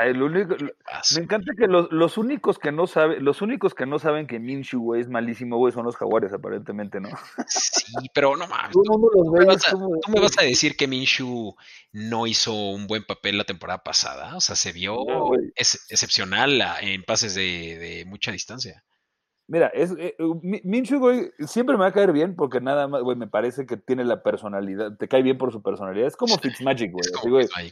[0.03, 3.99] El único, me encanta que los, los, únicos que no saben, los únicos que no
[3.99, 7.11] saben que Minshew, güey, es malísimo, güey, son los jaguares, aparentemente, ¿no?
[7.47, 8.73] Sí, pero no mames.
[8.73, 8.83] Tú,
[10.09, 11.55] me vas a, decir que Minshew
[11.93, 14.37] no hizo un buen papel la temporada pasada.
[14.37, 15.05] O sea, se vio
[15.55, 18.85] excepcional en pases de, de mucha distancia.
[19.51, 23.17] Mira, es, eh, Minshew, güey, siempre me va a caer bien porque nada más, güey,
[23.17, 26.07] me parece que tiene la personalidad, te cae bien por su personalidad.
[26.07, 27.05] Es como Fitzmagic, güey.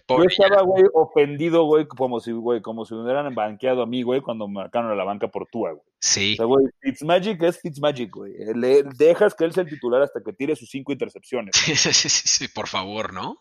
[0.08, 4.02] Yo estaba, güey, ofendido, güey, como si, güey, como si me hubieran banqueado a mí,
[4.02, 5.84] güey, cuando marcaron a la banca por Tua, güey.
[6.00, 6.32] Sí.
[6.32, 8.32] O sea, güey, Fitzmagic es Fitzmagic, güey.
[8.54, 11.54] Le dejas que él sea el titular hasta que tire sus cinco intercepciones.
[11.56, 13.38] Sí, sí, sí, por favor, ¿no?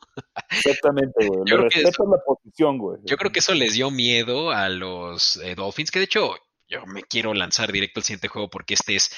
[0.49, 1.41] Exactamente, güey.
[1.45, 2.99] Le respeto la posición, güey.
[3.05, 6.35] Yo creo que eso les dio miedo a los eh, Dolphins, que de hecho
[6.67, 9.11] yo me quiero lanzar directo al siguiente juego porque este es,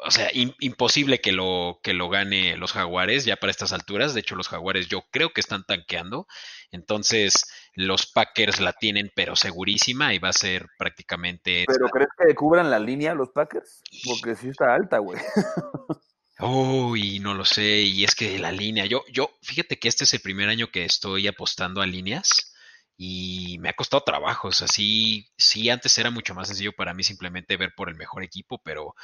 [0.00, 4.14] o sea, imposible que lo, que lo gane los jaguares ya para estas alturas.
[4.14, 6.26] De hecho, los jaguares yo creo que están tanqueando.
[6.70, 11.64] Entonces, los Packers la tienen, pero segurísima y va a ser prácticamente...
[11.66, 13.82] ¿Pero crees que cubran la línea los Packers?
[14.04, 15.18] Porque sí está alta, güey.
[16.40, 17.80] Uy, no lo sé.
[17.80, 20.84] Y es que la línea, yo, yo, fíjate que este es el primer año que
[20.84, 22.54] estoy apostando a líneas
[23.00, 24.48] y me ha costado trabajo.
[24.48, 25.24] O sea, sí,
[25.70, 28.94] antes era mucho más sencillo para mí simplemente ver por el mejor equipo, pero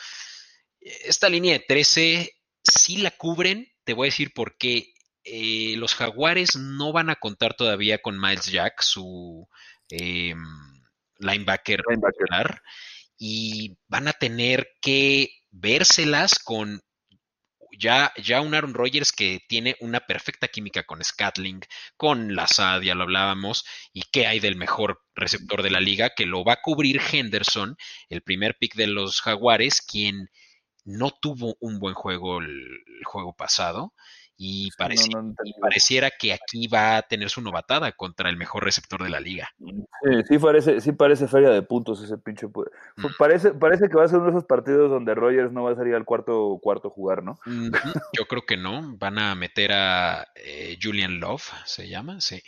[0.80, 2.32] esta línea de 13
[2.62, 3.72] sí la cubren.
[3.84, 4.92] Te voy a decir por qué.
[5.22, 9.48] Eh, los Jaguares no van a contar todavía con Miles Jack, su
[9.88, 10.44] em,
[11.18, 12.60] linebacker, linebacker.
[13.16, 16.82] y van a tener que vérselas con
[17.78, 21.60] ya, ya un Aaron Rodgers que tiene una perfecta química con Scatling,
[21.96, 26.26] con Lazad, ya lo hablábamos, y qué hay del mejor receptor de la liga, que
[26.26, 27.76] lo va a cubrir Henderson,
[28.08, 30.28] el primer pick de los Jaguares, quien
[30.84, 33.94] no tuvo un buen juego el juego pasado
[34.36, 34.70] y,
[35.60, 39.48] pareciera que aquí va a tener su novatada contra el mejor receptor de la liga.
[39.58, 42.46] Sí, sí parece, sí parece feria de puntos ese pinche.
[42.46, 43.06] Mm.
[43.18, 45.76] Parece, parece que va a ser uno de esos partidos donde Rogers no va a
[45.76, 47.38] salir al cuarto cuarto jugar, ¿no?
[47.46, 48.96] Yo creo que no.
[48.98, 52.42] Van a meter a eh, Julian Love, se llama, sí.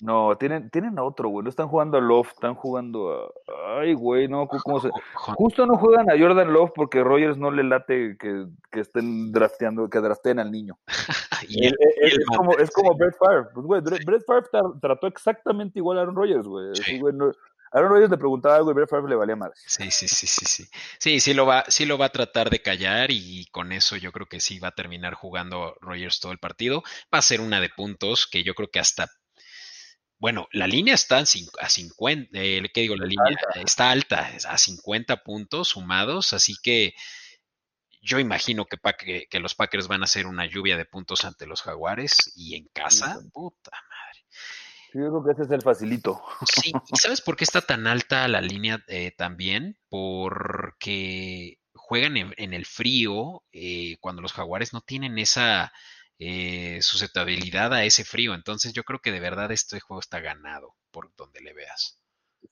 [0.00, 1.44] No, tienen, tienen a otro, güey.
[1.44, 3.80] No están jugando a Love, están jugando a.
[3.80, 4.90] Ay, güey, no, ¿cómo se.?
[5.14, 9.88] Justo no juegan a Jordan Love porque Rogers no le late que, que estén drafteando,
[9.88, 10.78] que drafteen al niño.
[11.48, 11.72] y eh,
[12.02, 13.48] es, como, es como Brett Favre.
[13.52, 14.46] Pues, güey, Brett Favre
[14.80, 16.72] trató exactamente igual a Aaron Rodgers, güey.
[17.00, 17.32] güey no,
[17.72, 19.50] Aaron Rodgers le preguntaba algo y Brett Favre le valía más.
[19.54, 20.64] Sí, sí, sí, sí, sí.
[20.98, 24.12] Sí, sí lo va, sí lo va a tratar de callar y con eso yo
[24.12, 26.82] creo que sí va a terminar jugando Rodgers todo el partido.
[27.12, 29.08] Va a ser una de puntos que yo creo que hasta
[30.18, 32.96] bueno, la línea está a 50, eh, ¿qué digo?
[32.96, 36.94] La línea está alta, a 50 puntos sumados, así que
[38.00, 41.62] yo imagino que, que, los Packers van a hacer una lluvia de puntos ante los
[41.62, 44.24] Jaguares y en casa, puta madre.
[44.92, 46.22] Sí, yo creo que ese es el facilito.
[46.46, 49.78] Sí, ¿y sabes por qué está tan alta la línea eh, también?
[49.88, 55.72] Porque juegan en, el frío eh, cuando los Jaguares no tienen esa
[56.18, 58.34] eh, susceptibilidad a ese frío.
[58.34, 61.98] Entonces yo creo que de verdad este juego está ganado por donde le veas.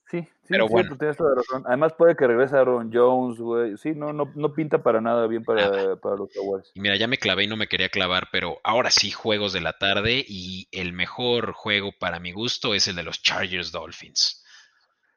[0.09, 0.97] Sí, sí, pero bueno.
[0.97, 1.65] tienes toda razón.
[1.67, 3.77] Además puede que regrese Aaron Jones, güey.
[3.77, 5.69] Sí, no, no, no pinta para nada bien para,
[6.17, 6.71] los Jaguars.
[6.75, 9.61] Y mira, ya me clavé y no me quería clavar, pero ahora sí, juegos de
[9.61, 14.45] la tarde y el mejor juego para mi gusto es el de los Chargers Dolphins.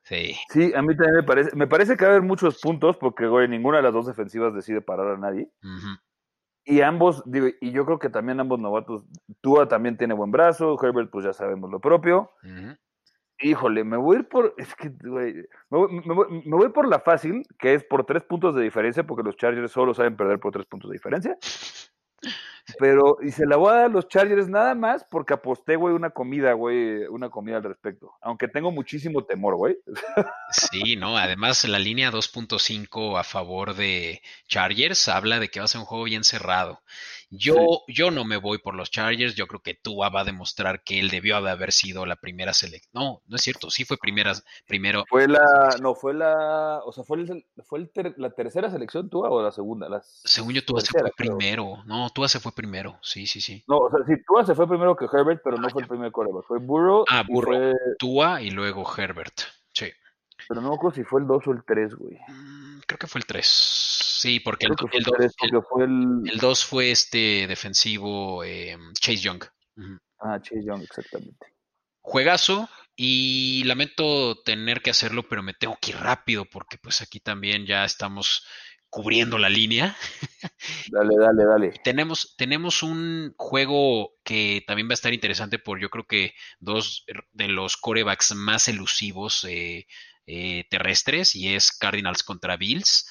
[0.03, 0.35] Sí.
[0.49, 1.55] Sí, a mí también me parece.
[1.55, 4.55] Me parece que va a haber muchos puntos porque, güey, ninguna de las dos defensivas
[4.55, 5.49] decide parar a nadie.
[6.65, 9.05] Y ambos, digo, y yo creo que también ambos novatos,
[9.41, 12.31] Tua también tiene buen brazo, Herbert pues ya sabemos lo propio.
[13.41, 15.33] Híjole, me voy a ir por, es que, güey,
[15.69, 19.71] me, voy, por la fácil, que es por tres puntos de diferencia, porque los Chargers
[19.71, 21.37] solo saben perder por tres puntos de diferencia.
[22.77, 25.93] Pero, y se la voy a dar a los Chargers nada más porque aposté, güey,
[25.93, 28.13] una comida, güey, una comida al respecto.
[28.21, 29.77] Aunque tengo muchísimo temor, güey.
[30.51, 35.67] Sí, no, además la línea 2.5 a favor de Chargers habla de que va a
[35.67, 36.81] ser un juego bien cerrado.
[37.31, 40.83] Yo, yo no me voy por los Chargers, yo creo que Tua va a demostrar
[40.83, 42.89] que él debió de haber sido la primera selección.
[42.93, 44.33] No, no es cierto, sí fue primera,
[44.67, 45.05] primero.
[45.07, 47.25] Fue la, no, fue la, o sea, fue,
[47.63, 49.87] fue la tercera selección Tua o la segunda.
[49.87, 51.83] La Según yo, Tua se fue primero.
[51.85, 53.63] No, Tua se fue primero, sí, sí, sí.
[53.67, 55.87] No, o sea, sí, Tua se fue primero que Herbert, pero no ah, fue el
[55.87, 57.05] primer coreback, fue Burrow.
[57.09, 59.91] Ah, Burrow, Tua y luego Herbert, sí.
[60.47, 62.17] Pero no me si fue el 2 o el 3, güey.
[62.27, 63.45] Mm, creo que fue el 3.
[63.45, 64.89] Sí, porque el, 2
[65.69, 69.43] fue, el, fue este defensivo eh, Chase Young.
[70.19, 71.53] Ah, Chase Young, exactamente.
[72.01, 77.19] Juegazo, y lamento tener que hacerlo, pero me tengo que ir rápido porque pues aquí
[77.19, 78.45] también ya estamos
[78.89, 79.95] cubriendo la línea.
[80.91, 81.73] Dale, dale, dale.
[81.83, 87.05] Tenemos, tenemos un juego que también va a estar interesante por yo creo que dos
[87.31, 89.85] de los corebacks más elusivos eh,
[90.31, 93.07] eh, terrestres y es Cardinals contra Bills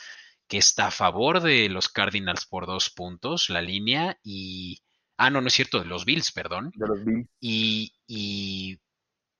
[0.46, 4.80] que está a favor de los Cardinals por dos puntos, la línea, y...
[5.18, 6.70] Ah, no, no es cierto, de los Bills, perdón.
[6.74, 7.28] De los Bills.
[7.40, 8.78] Y, y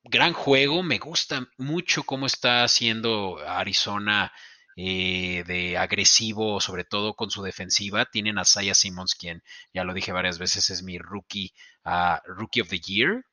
[0.02, 4.32] gran juego, me gusta mucho cómo está haciendo Arizona
[4.76, 8.06] eh, de agresivo, sobre todo con su defensiva.
[8.06, 11.54] Tienen a Saya Simmons, quien ya lo dije varias veces, es mi rookie,
[11.84, 13.24] uh, rookie of the year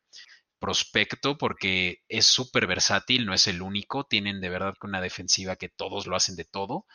[0.59, 4.05] prospecto porque es súper versátil, no es el único.
[4.05, 6.85] Tienen de verdad una defensiva que todos lo hacen de todo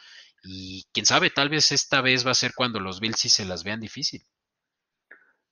[0.42, 3.44] y quién sabe, tal vez esta vez va a ser cuando los Bills sí se
[3.44, 4.22] las vean difícil.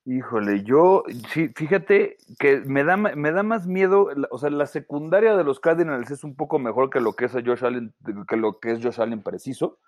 [0.05, 1.05] Híjole, yo,
[1.35, 5.61] sí, fíjate que me da, me da más miedo, o sea, la secundaria de los
[5.61, 7.95] Cardinals es un poco mejor que lo que es Josh Allen,
[8.27, 9.81] que lo que es Josh Allen preciso.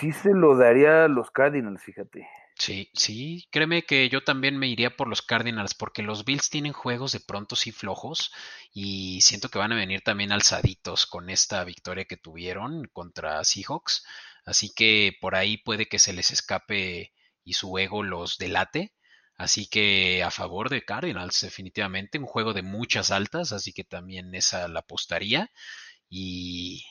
[0.00, 2.26] Sí se lo daría a los Cardinals, fíjate.
[2.58, 6.72] Sí, sí, créeme que yo también me iría por los Cardinals porque los Bills tienen
[6.72, 8.32] juegos de pronto sí flojos
[8.72, 14.04] y siento que van a venir también alzaditos con esta victoria que tuvieron contra Seahawks,
[14.44, 17.12] así que por ahí puede que se les escape
[17.44, 18.92] y su ego los delate,
[19.36, 24.34] así que a favor de Cardinals definitivamente, un juego de muchas altas, así que también
[24.34, 25.50] esa la apostaría
[26.10, 26.84] y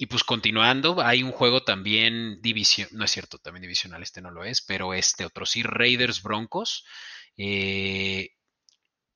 [0.00, 4.30] y pues continuando, hay un juego también división, no es cierto, también divisional, este no
[4.30, 6.86] lo es, pero este otro sí, Raiders Broncos.
[7.36, 8.30] Eh,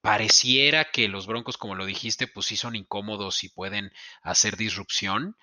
[0.01, 5.37] pareciera que los Broncos, como lo dijiste, pues sí son incómodos y pueden hacer disrupción,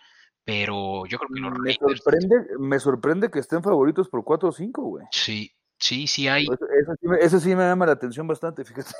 [0.44, 4.52] pero yo creo que los me Sorprende, me sorprende que estén favoritos por 4 o
[4.52, 5.06] 5, güey.
[5.12, 6.48] Sí, sí, sí hay.
[7.22, 8.92] Eso, sí me, llama la atención bastante, fíjate.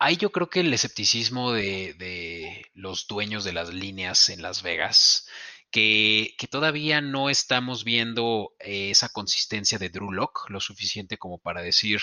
[0.00, 4.64] Hay yo creo que el escepticismo de, de los dueños de las líneas en Las
[4.64, 5.28] Vegas
[5.72, 11.62] que, todavía no estamos viendo eh, esa consistencia de Drew Lock lo suficiente como para
[11.62, 12.00] decir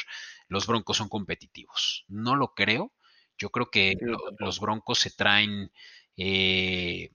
[0.47, 2.05] los Broncos son competitivos.
[2.09, 2.91] No lo creo.
[3.37, 3.95] Yo creo que
[4.39, 5.71] los Broncos se traen,
[6.17, 7.11] eh,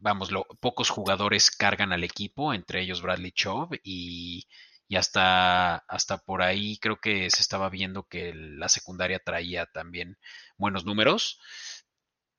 [0.00, 0.30] vamos,
[0.60, 4.46] pocos jugadores cargan al equipo, entre ellos Bradley Chubb y,
[4.88, 10.16] y hasta, hasta por ahí creo que se estaba viendo que la secundaria traía también
[10.56, 11.40] buenos números,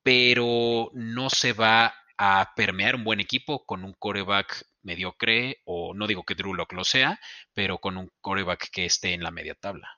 [0.02, 6.08] pero no se va a permear un buen equipo con un coreback mediocre, o no
[6.08, 7.20] digo que Drew Lock lo sea,
[7.54, 9.90] pero con un coreback que esté en la media tabla.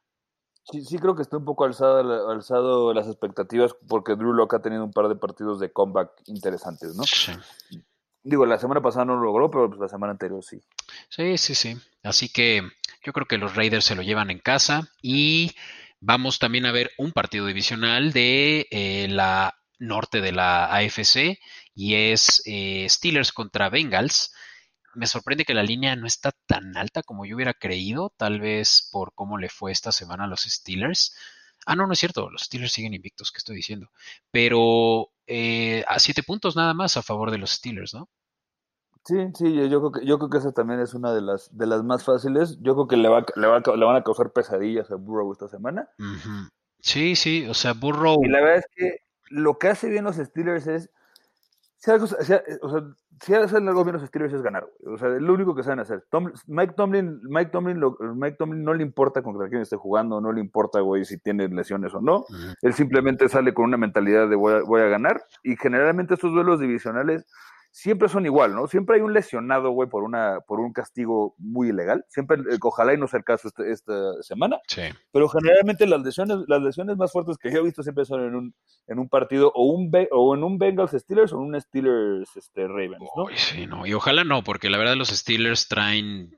[0.71, 4.61] Sí, sí creo que está un poco alzado, alzado las expectativas porque Drew Locke ha
[4.61, 7.03] tenido un par de partidos de comeback interesantes, ¿no?
[7.03, 7.31] Sí.
[8.21, 10.61] Digo, la semana pasada no lo logró, pero pues la semana anterior sí.
[11.09, 11.77] Sí, sí, sí.
[12.03, 12.61] Así que
[13.03, 15.55] yo creo que los Raiders se lo llevan en casa y
[15.99, 21.39] vamos también a ver un partido divisional de eh, la norte de la AFC
[21.75, 24.33] y es eh, Steelers contra Bengals.
[24.95, 28.89] Me sorprende que la línea no está tan alta como yo hubiera creído, tal vez
[28.91, 31.15] por cómo le fue esta semana a los Steelers.
[31.65, 33.89] Ah, no, no es cierto, los Steelers siguen invictos, ¿qué estoy diciendo?
[34.31, 38.09] Pero eh, a siete puntos nada más a favor de los Steelers, ¿no?
[39.05, 41.65] Sí, sí, yo, creo que yo creo que esa también es una de las de
[41.65, 42.59] las más fáciles.
[42.61, 45.89] Yo creo que le, va, le, van a causar pesadillas a Burrow esta semana.
[46.79, 48.23] Sí, sí, o sea, Burrow.
[48.23, 48.97] Y la verdad es que
[49.29, 50.89] lo que hace bien los Steelers es
[51.79, 52.43] si, algo, o sea,
[53.21, 55.79] si hacen algo bien los Steelers es ganar, O sea, es lo único que saben
[55.79, 56.03] hacer.
[56.47, 57.81] Mike Tomlin, Mike Tomlin,
[58.15, 61.47] Mike Tomlin no le importa contra quién esté jugando, no le importa, güey, si tiene
[61.47, 62.25] lesiones o no.
[62.61, 65.23] Él simplemente sale con una mentalidad de voy a, voy a ganar.
[65.41, 67.25] Y generalmente estos duelos divisionales
[67.71, 68.67] siempre son igual, ¿no?
[68.67, 72.05] Siempre hay un lesionado, güey, por una por un castigo muy ilegal.
[72.09, 74.59] Siempre, eh, ojalá y no sea el caso este, esta semana.
[74.67, 74.81] Sí.
[75.11, 78.35] Pero generalmente las lesiones, las lesiones más fuertes que yo he visto siempre son en
[78.35, 78.55] un,
[78.87, 82.67] en un partido o un o en un Bengals Steelers o en un Steelers este,
[82.67, 83.25] Ravens, ¿no?
[83.35, 83.85] sí, no.
[83.85, 86.37] Y ojalá no, porque la verdad los Steelers traen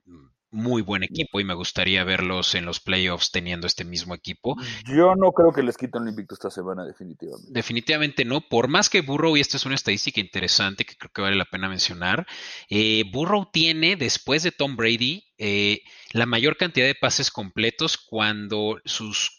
[0.51, 4.55] muy buen equipo y me gustaría verlos en los playoffs teniendo este mismo equipo.
[4.85, 7.51] Yo no creo que les quiten el invicto esta semana, definitivamente.
[7.51, 11.21] Definitivamente no, por más que Burrow, y esta es una estadística interesante que creo que
[11.21, 12.27] vale la pena mencionar,
[12.69, 15.81] eh, Burrow tiene, después de Tom Brady, eh,
[16.11, 19.31] la mayor cantidad de pases completos cuando sus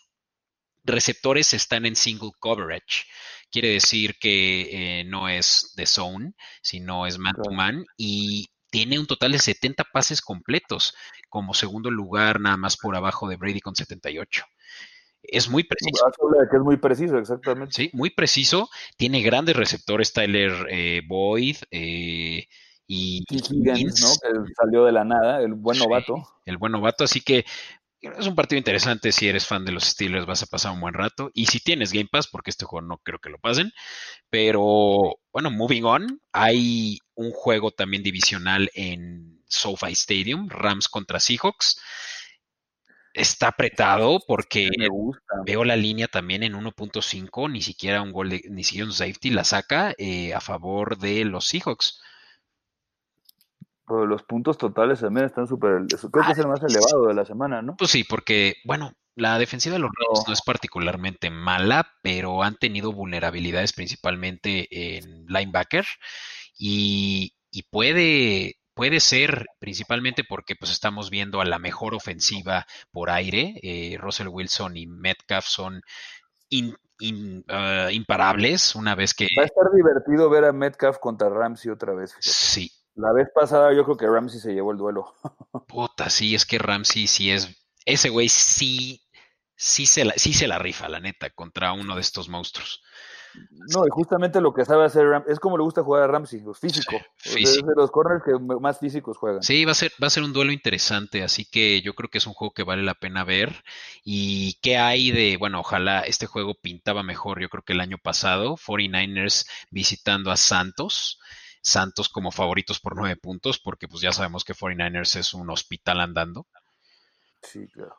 [0.84, 3.04] receptores están en single coverage.
[3.50, 6.32] Quiere decir que eh, no es de zone,
[6.62, 7.84] sino es man to man.
[7.96, 10.94] Y tiene un total de 70 pases completos,
[11.28, 14.46] como segundo lugar nada más por abajo de Brady con 78.
[15.22, 16.06] Es muy preciso.
[16.50, 17.74] es muy preciso, exactamente.
[17.74, 18.70] Sí, muy preciso.
[18.96, 22.48] Tiene grandes receptores, Tyler eh, Boyd eh,
[22.86, 24.08] y, Higgins, ¿no?
[24.22, 26.14] Que salió de la nada, el buen novato.
[26.46, 27.44] el buen novato, así que
[28.03, 29.12] es un partido interesante.
[29.12, 31.30] Si eres fan de los Steelers, vas a pasar un buen rato.
[31.34, 33.72] Y si tienes Game Pass, porque este juego no creo que lo pasen.
[34.30, 36.20] Pero bueno, moving on.
[36.32, 41.80] Hay un juego también divisional en SoFi Stadium, Rams contra Seahawks.
[43.14, 44.70] Está apretado porque
[45.44, 49.44] veo la línea también en 1.5, ni siquiera un gol, ni siquiera un safety la
[49.44, 52.00] saca eh, a favor de los Seahawks
[53.88, 55.86] los puntos totales también están súper.
[55.86, 57.76] Creo que es el más elevado de la semana, ¿no?
[57.76, 60.32] Pues sí, porque, bueno, la defensiva de los Rams no.
[60.32, 65.84] es particularmente mala, pero han tenido vulnerabilidades principalmente en linebacker
[66.58, 67.34] y,
[67.70, 73.58] puede, puede ser principalmente porque pues estamos viendo a la mejor ofensiva por aire.
[73.62, 75.82] Eh, Russell Wilson y Metcalf son
[77.48, 79.26] ah, imparables una vez que...
[79.36, 82.14] Va a estar divertido ver a Metcalf contra Ramsey otra vez.
[82.20, 85.14] Sí, la vez pasada yo creo que Ramsey se llevó el duelo.
[85.68, 87.49] Puta, sí, es que Ramsey sí es.
[87.84, 89.03] Ese güey sí,
[89.57, 92.82] sí se, la, sí se la rifa, la neta, contra uno de estos monstruos.
[93.51, 96.43] No, y justamente lo que sabe hacer Ramsey, es como le gusta jugar a Ramsey,
[96.61, 96.97] físico.
[97.24, 99.43] Es de los corners que más físicos juegan.
[99.43, 102.18] Sí, va a, ser, va a ser un duelo interesante, así que yo creo que
[102.18, 103.64] es un juego que vale la pena ver.
[104.05, 107.97] ¿Y qué hay de, bueno, ojalá este juego pintaba mejor, yo creo que el año
[107.97, 111.18] pasado, 49ers visitando a Santos.
[111.62, 116.00] Santos como favoritos por nueve puntos, porque pues ya sabemos que 49ers es un hospital
[116.00, 116.46] andando.
[117.42, 117.96] Sí, claro.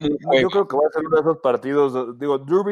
[0.00, 2.18] Yo creo que va a ser uno de esos partidos.
[2.18, 2.64] Digo, Drew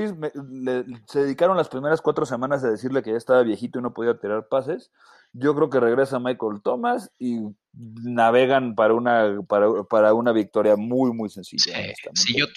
[1.08, 4.18] se dedicaron las primeras cuatro semanas a decirle que ya estaba viejito y no podía
[4.18, 4.92] tirar pases.
[5.38, 7.40] Yo creo que regresa Michael Thomas y
[7.74, 11.78] navegan para una para, para una victoria muy muy sencilla.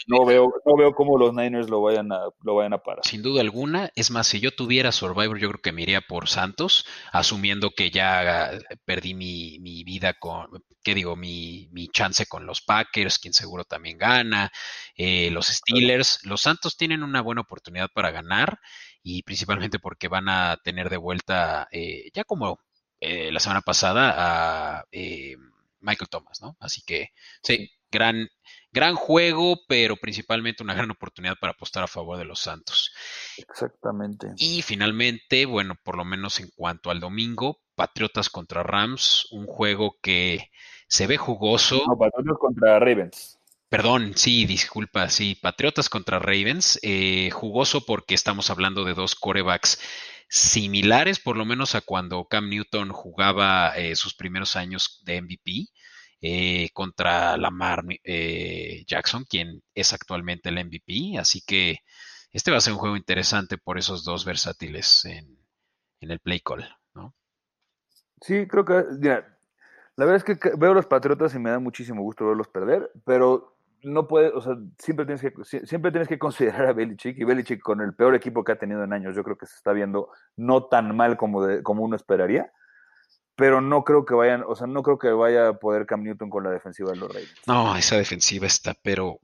[0.07, 3.01] no veo no veo cómo los Niners lo vayan a lo vayan a parar.
[3.03, 6.29] Sin duda alguna, es más si yo tuviera Survivor yo creo que me iría por
[6.29, 8.51] Santos, asumiendo que ya
[8.85, 10.47] perdí mi, mi vida con
[10.81, 14.49] qué digo mi, mi, chance con los Packers, quien seguro también gana,
[14.95, 18.59] eh, los Steelers, los Santos tienen una buena oportunidad para ganar
[19.03, 22.59] y principalmente porque van a tener de vuelta eh, ya como
[22.99, 24.13] eh, la semana pasada
[24.79, 25.35] a eh,
[25.81, 26.57] Michael Thomas, ¿no?
[26.59, 27.09] Así que
[27.41, 28.27] sí, gran,
[28.71, 32.93] gran juego, pero principalmente una gran oportunidad para apostar a favor de los Santos.
[33.37, 34.27] Exactamente.
[34.37, 39.97] Y finalmente, bueno, por lo menos en cuanto al domingo, Patriotas contra Rams, un juego
[40.01, 40.49] que
[40.87, 41.81] se ve jugoso.
[41.87, 43.39] No, Patriotas contra Ravens.
[43.69, 49.79] Perdón, sí, disculpa, sí, Patriotas contra Ravens, eh, jugoso porque estamos hablando de dos corebacks
[50.29, 55.67] similares por lo menos a cuando Cam Newton jugaba eh, sus primeros años de MVP.
[56.21, 61.17] eh, contra Lamar eh, Jackson, quien es actualmente el MVP.
[61.17, 61.77] Así que
[62.31, 65.37] este va a ser un juego interesante por esos dos versátiles en,
[66.01, 67.15] el play call, ¿no?
[68.21, 72.01] Sí, creo que, la verdad es que veo a los Patriotas y me da muchísimo
[72.01, 76.67] gusto verlos perder, pero no puede, o sea, siempre tienes que, siempre tienes que considerar
[76.67, 79.37] a Belichick y Belichick con el peor equipo que ha tenido en años, yo creo
[79.37, 82.51] que se está viendo no tan mal como, como uno esperaría,
[83.35, 86.29] pero no creo que vayan, o sea, no creo que vaya a poder Cam Newton
[86.29, 87.33] con la defensiva de los Reyes.
[87.47, 89.19] No, esa defensiva está, pero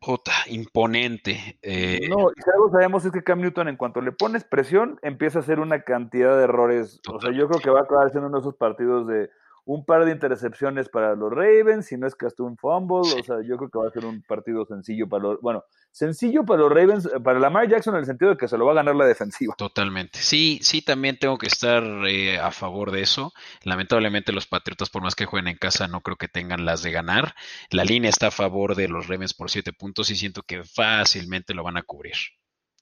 [0.00, 1.58] puta, imponente.
[1.62, 2.08] Eh.
[2.08, 5.42] No, y algo sabemos es que Cam Newton, en cuanto le pones presión, empieza a
[5.42, 7.00] hacer una cantidad de errores.
[7.08, 9.30] O sea, yo creo que va a acabar siendo uno de esos partidos de
[9.72, 13.22] un par de intercepciones para los Ravens, si no es que hasta un fumble, o
[13.22, 15.62] sea, yo creo que va a ser un partido sencillo para los, bueno,
[15.92, 18.66] sencillo para los Ravens, eh, para Lamar Jackson en el sentido de que se lo
[18.66, 19.54] va a ganar la defensiva.
[19.56, 23.32] Totalmente, sí, sí, también tengo que estar eh, a favor de eso.
[23.62, 26.90] Lamentablemente los Patriotas, por más que jueguen en casa, no creo que tengan las de
[26.90, 27.36] ganar.
[27.70, 31.54] La línea está a favor de los Ravens por siete puntos y siento que fácilmente
[31.54, 32.16] lo van a cubrir.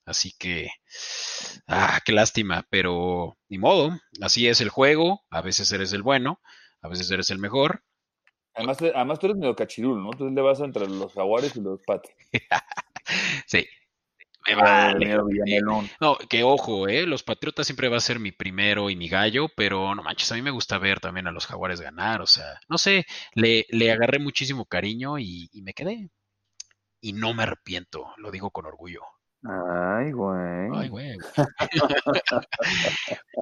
[0.07, 0.71] Así que,
[1.67, 6.41] ah, qué lástima, pero ni modo, así es el juego, a veces eres el bueno,
[6.83, 7.83] a veces eres el mejor.
[8.55, 10.11] Además, además tú eres medio cachirul, ¿no?
[10.11, 12.11] Tú le vas entre los jaguares y los pats.
[13.47, 13.67] sí.
[14.47, 15.17] Me vale.
[16.01, 17.07] No, que ojo, ¿eh?
[17.07, 20.37] Los Patriotas siempre va a ser mi primero y mi gallo, pero no manches, a
[20.37, 23.05] mí me gusta ver también a los Jaguares ganar, o sea, no sé,
[23.35, 26.11] le, le agarré muchísimo cariño y, y me quedé.
[27.01, 29.03] Y no me arrepiento, lo digo con orgullo.
[29.45, 30.69] Ay, güey.
[30.75, 31.17] Ay, güey.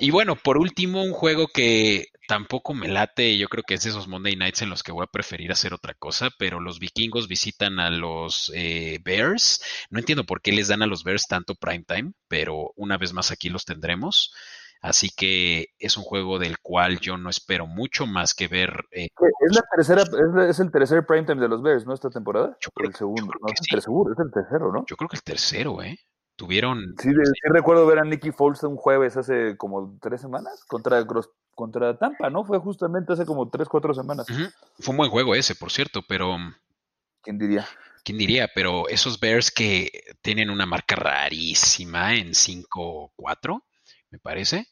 [0.01, 4.07] y bueno, por último, un juego que tampoco me late, yo creo que es esos
[4.07, 7.81] Monday Nights en los que voy a preferir hacer otra cosa, pero los vikingos visitan
[7.81, 9.63] a los eh, Bears.
[9.91, 13.31] No entiendo por qué les dan a los Bears tanto primetime, pero una vez más
[13.31, 14.33] aquí los tendremos.
[14.87, 18.85] Así que es un juego del cual yo no espero mucho más que ver.
[18.93, 19.09] Eh,
[19.41, 20.05] es la tercera,
[20.49, 21.93] es, el tercer primetime de los Bears, ¿no?
[21.93, 22.57] Esta temporada.
[22.61, 24.85] Yo creo, el segundo, no, es, el seguro, es el tercero, ¿no?
[24.87, 25.99] Yo creo que el tercero, ¿eh?
[26.37, 26.95] Tuvieron.
[27.01, 31.05] Sí, sí, recuerdo ver a Nicky Foles un jueves hace como tres semanas contra,
[31.57, 32.45] contra Tampa, ¿no?
[32.45, 34.29] Fue justamente hace como tres, cuatro semanas.
[34.79, 36.37] Fue un buen juego ese, por cierto, pero.
[37.23, 37.67] ¿Quién diría?
[38.05, 38.49] ¿Quién diría?
[38.55, 39.91] Pero esos Bears que
[40.23, 43.63] tienen una marca rarísima en 5-4
[44.17, 44.67] me parece.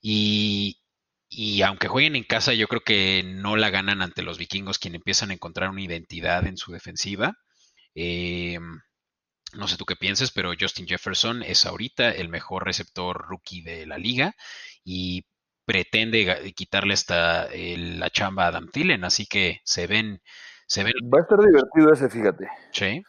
[0.00, 0.80] Y,
[1.28, 4.98] y aunque jueguen en casa, yo creo que no la ganan ante los vikingos, quienes
[4.98, 7.34] empiezan a encontrar una identidad en su defensiva.
[7.94, 8.58] Eh,
[9.54, 13.86] no sé tú qué pienses, pero Justin Jefferson es ahorita el mejor receptor rookie de
[13.86, 14.34] la liga
[14.84, 15.24] y
[15.64, 20.20] pretende quitarle hasta la chamba a Adam Thielen, así que se ven,
[20.66, 20.94] se ven.
[21.02, 22.48] Va a estar divertido ese, fíjate.
[22.72, 23.02] Sí.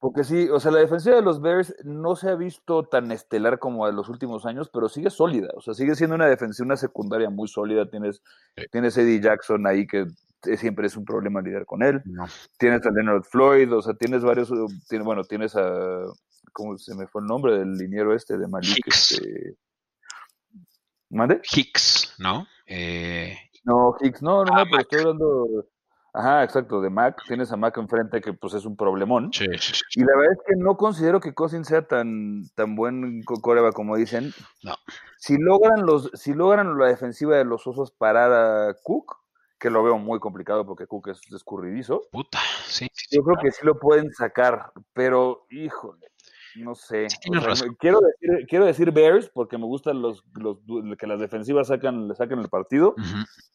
[0.00, 3.58] Porque sí, o sea, la defensiva de los Bears no se ha visto tan estelar
[3.58, 5.50] como en los últimos años, pero sigue sólida.
[5.54, 7.88] O sea, sigue siendo una defensiva, una secundaria muy sólida.
[7.88, 8.22] Tienes,
[8.72, 10.06] tienes Eddie Jackson ahí que
[10.56, 12.02] siempre es un problema lidiar con él.
[12.58, 14.50] Tienes a Leonard Floyd, o sea, tienes varios,
[15.04, 16.04] bueno, tienes a,
[16.54, 18.78] ¿cómo se me fue el nombre del liniero este de Malik?
[18.78, 19.12] Hicks.
[19.12, 19.56] Este,
[21.10, 21.42] ¿Mande?
[21.44, 22.46] Hicks, ¿no?
[22.64, 23.36] Eh...
[23.64, 25.66] No, Hicks, no, no, no, ah, pero estoy hablando
[26.12, 27.22] Ajá, exacto, de Mac.
[27.26, 29.32] Tienes a Mac enfrente que pues es un problemón.
[29.32, 33.22] Sí, sí, Y la verdad es que no considero que Cousins sea tan, tan buen
[33.22, 34.32] coreba como dicen.
[34.62, 34.74] No.
[35.18, 39.18] Si logran los, si logran la defensiva de los osos parar a Cook,
[39.58, 42.02] que lo veo muy complicado porque Cook es escurridizo.
[42.10, 42.88] Puta, sí.
[43.10, 46.10] yo creo que sí lo pueden sacar, pero híjole,
[46.56, 47.06] no sé.
[47.78, 50.58] quiero, decir, quiero decir Bears porque me gustan los, los
[50.98, 52.94] que las defensivas sacan, le sacan el partido,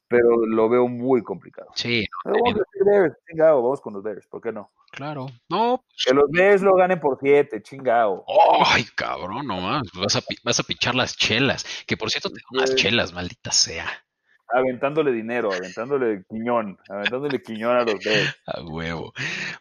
[0.08, 1.70] pero lo veo muy complicado.
[1.76, 2.06] Sí.
[2.24, 4.72] vamos, a decir Bears, chingado, vamos con los Bears, ¿por qué no?
[4.92, 5.28] Claro.
[5.50, 5.84] No.
[5.88, 8.24] Pues que los Bears lo ganen por siete, chingado.
[8.66, 9.84] Ay, cabrón, nomás.
[9.94, 11.66] Vas a, vas a pichar las chelas.
[11.86, 14.05] Que por cierto, tengo unas chelas, maldita sea
[14.56, 18.36] aventándole dinero, aventándole quiñón, aventándole quiñón a los dos.
[18.46, 19.14] A huevo.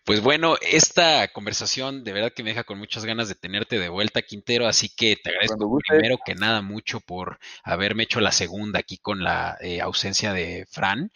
[0.04, 3.88] Pues bueno, esta conversación de verdad que me deja con muchas ganas de tenerte de
[3.88, 8.78] vuelta, Quintero, así que te agradezco primero que nada mucho por haberme hecho la segunda
[8.78, 11.10] aquí con la eh, ausencia de Fran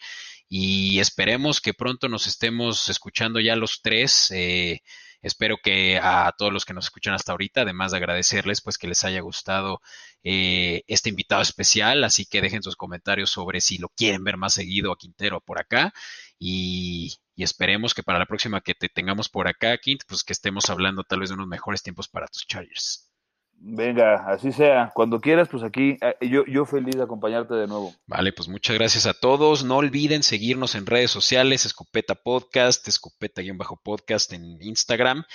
[0.49, 4.31] y esperemos que pronto nos estemos escuchando ya los tres.
[4.31, 4.81] Eh,
[5.21, 8.87] Espero que a todos los que nos escuchan hasta ahorita, además de agradecerles, pues que
[8.87, 9.81] les haya gustado
[10.23, 14.53] eh, este invitado especial, así que dejen sus comentarios sobre si lo quieren ver más
[14.53, 15.93] seguido a Quintero por acá
[16.39, 20.69] y, esperemos que para la próxima que te tengamos por acá, Quint, pues que estemos
[20.69, 23.08] hablando tal vez de unos mejores tiempos para tus Chargers.
[23.61, 24.89] Venga, así sea.
[24.95, 27.93] Cuando quieras, pues aquí, eh, yo, yo feliz de acompañarte de nuevo.
[28.07, 29.65] Vale, pues muchas gracias a todos.
[29.65, 35.25] No olviden seguirnos en redes sociales, Escopeta Podcast, Escopeta-podcast en Instagram.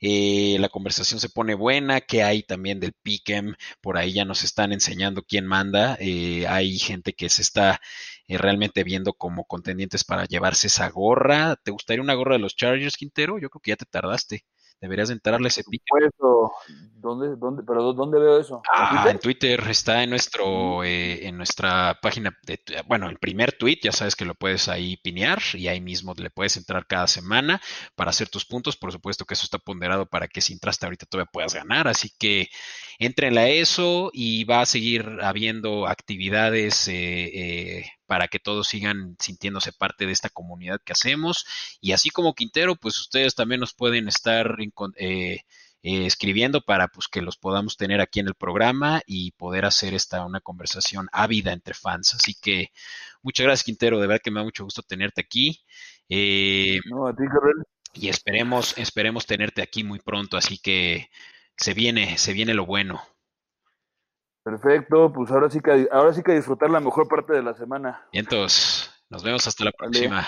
[0.00, 4.44] Eh, la conversación se pone buena, que hay también del Piquem, por ahí ya nos
[4.44, 5.98] están enseñando quién manda.
[6.00, 7.82] Eh, hay gente que se está
[8.28, 11.56] realmente viendo como contendientes para llevarse esa gorra.
[11.56, 13.38] ¿Te gustaría una gorra de los Chargers, Quintero?
[13.38, 14.46] Yo creo que ya te tardaste.
[14.80, 15.84] Deberías entrarle ese pique.
[16.96, 18.62] ¿Dónde, dónde, pero ¿dónde veo eso?
[18.72, 19.60] Ah, ¿En Twitter?
[19.68, 24.24] está en nuestro, eh, en nuestra página, de, bueno, el primer tweet, ya sabes que
[24.24, 27.60] lo puedes ahí pinear y ahí mismo le puedes entrar cada semana
[27.94, 28.76] para hacer tus puntos.
[28.76, 32.10] Por supuesto que eso está ponderado para que si entraste ahorita todavía puedas ganar, así
[32.18, 32.48] que
[32.98, 36.92] entrenle a eso y va a seguir habiendo actividades eh,
[37.34, 41.46] eh, para que todos sigan sintiéndose parte de esta comunidad que hacemos.
[41.80, 44.56] Y así como Quintero, pues ustedes también nos pueden estar
[44.96, 45.40] eh,
[45.82, 50.24] escribiendo para pues, que los podamos tener aquí en el programa y poder hacer esta
[50.24, 52.14] una conversación ávida entre fans.
[52.14, 52.68] Así que
[53.22, 54.00] muchas gracias, Quintero.
[54.00, 55.62] De verdad que me da mucho gusto tenerte aquí.
[56.90, 57.24] No, a ti,
[57.94, 60.36] y esperemos, esperemos tenerte aquí muy pronto.
[60.36, 61.08] Así que
[61.56, 63.02] se viene, se viene lo bueno.
[64.42, 68.06] Perfecto, pues ahora sí que ahora sí que disfrutar la mejor parte de la semana.
[68.12, 70.26] Bien, entonces, nos vemos hasta la próxima.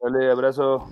[0.00, 0.88] Dale, abrazo.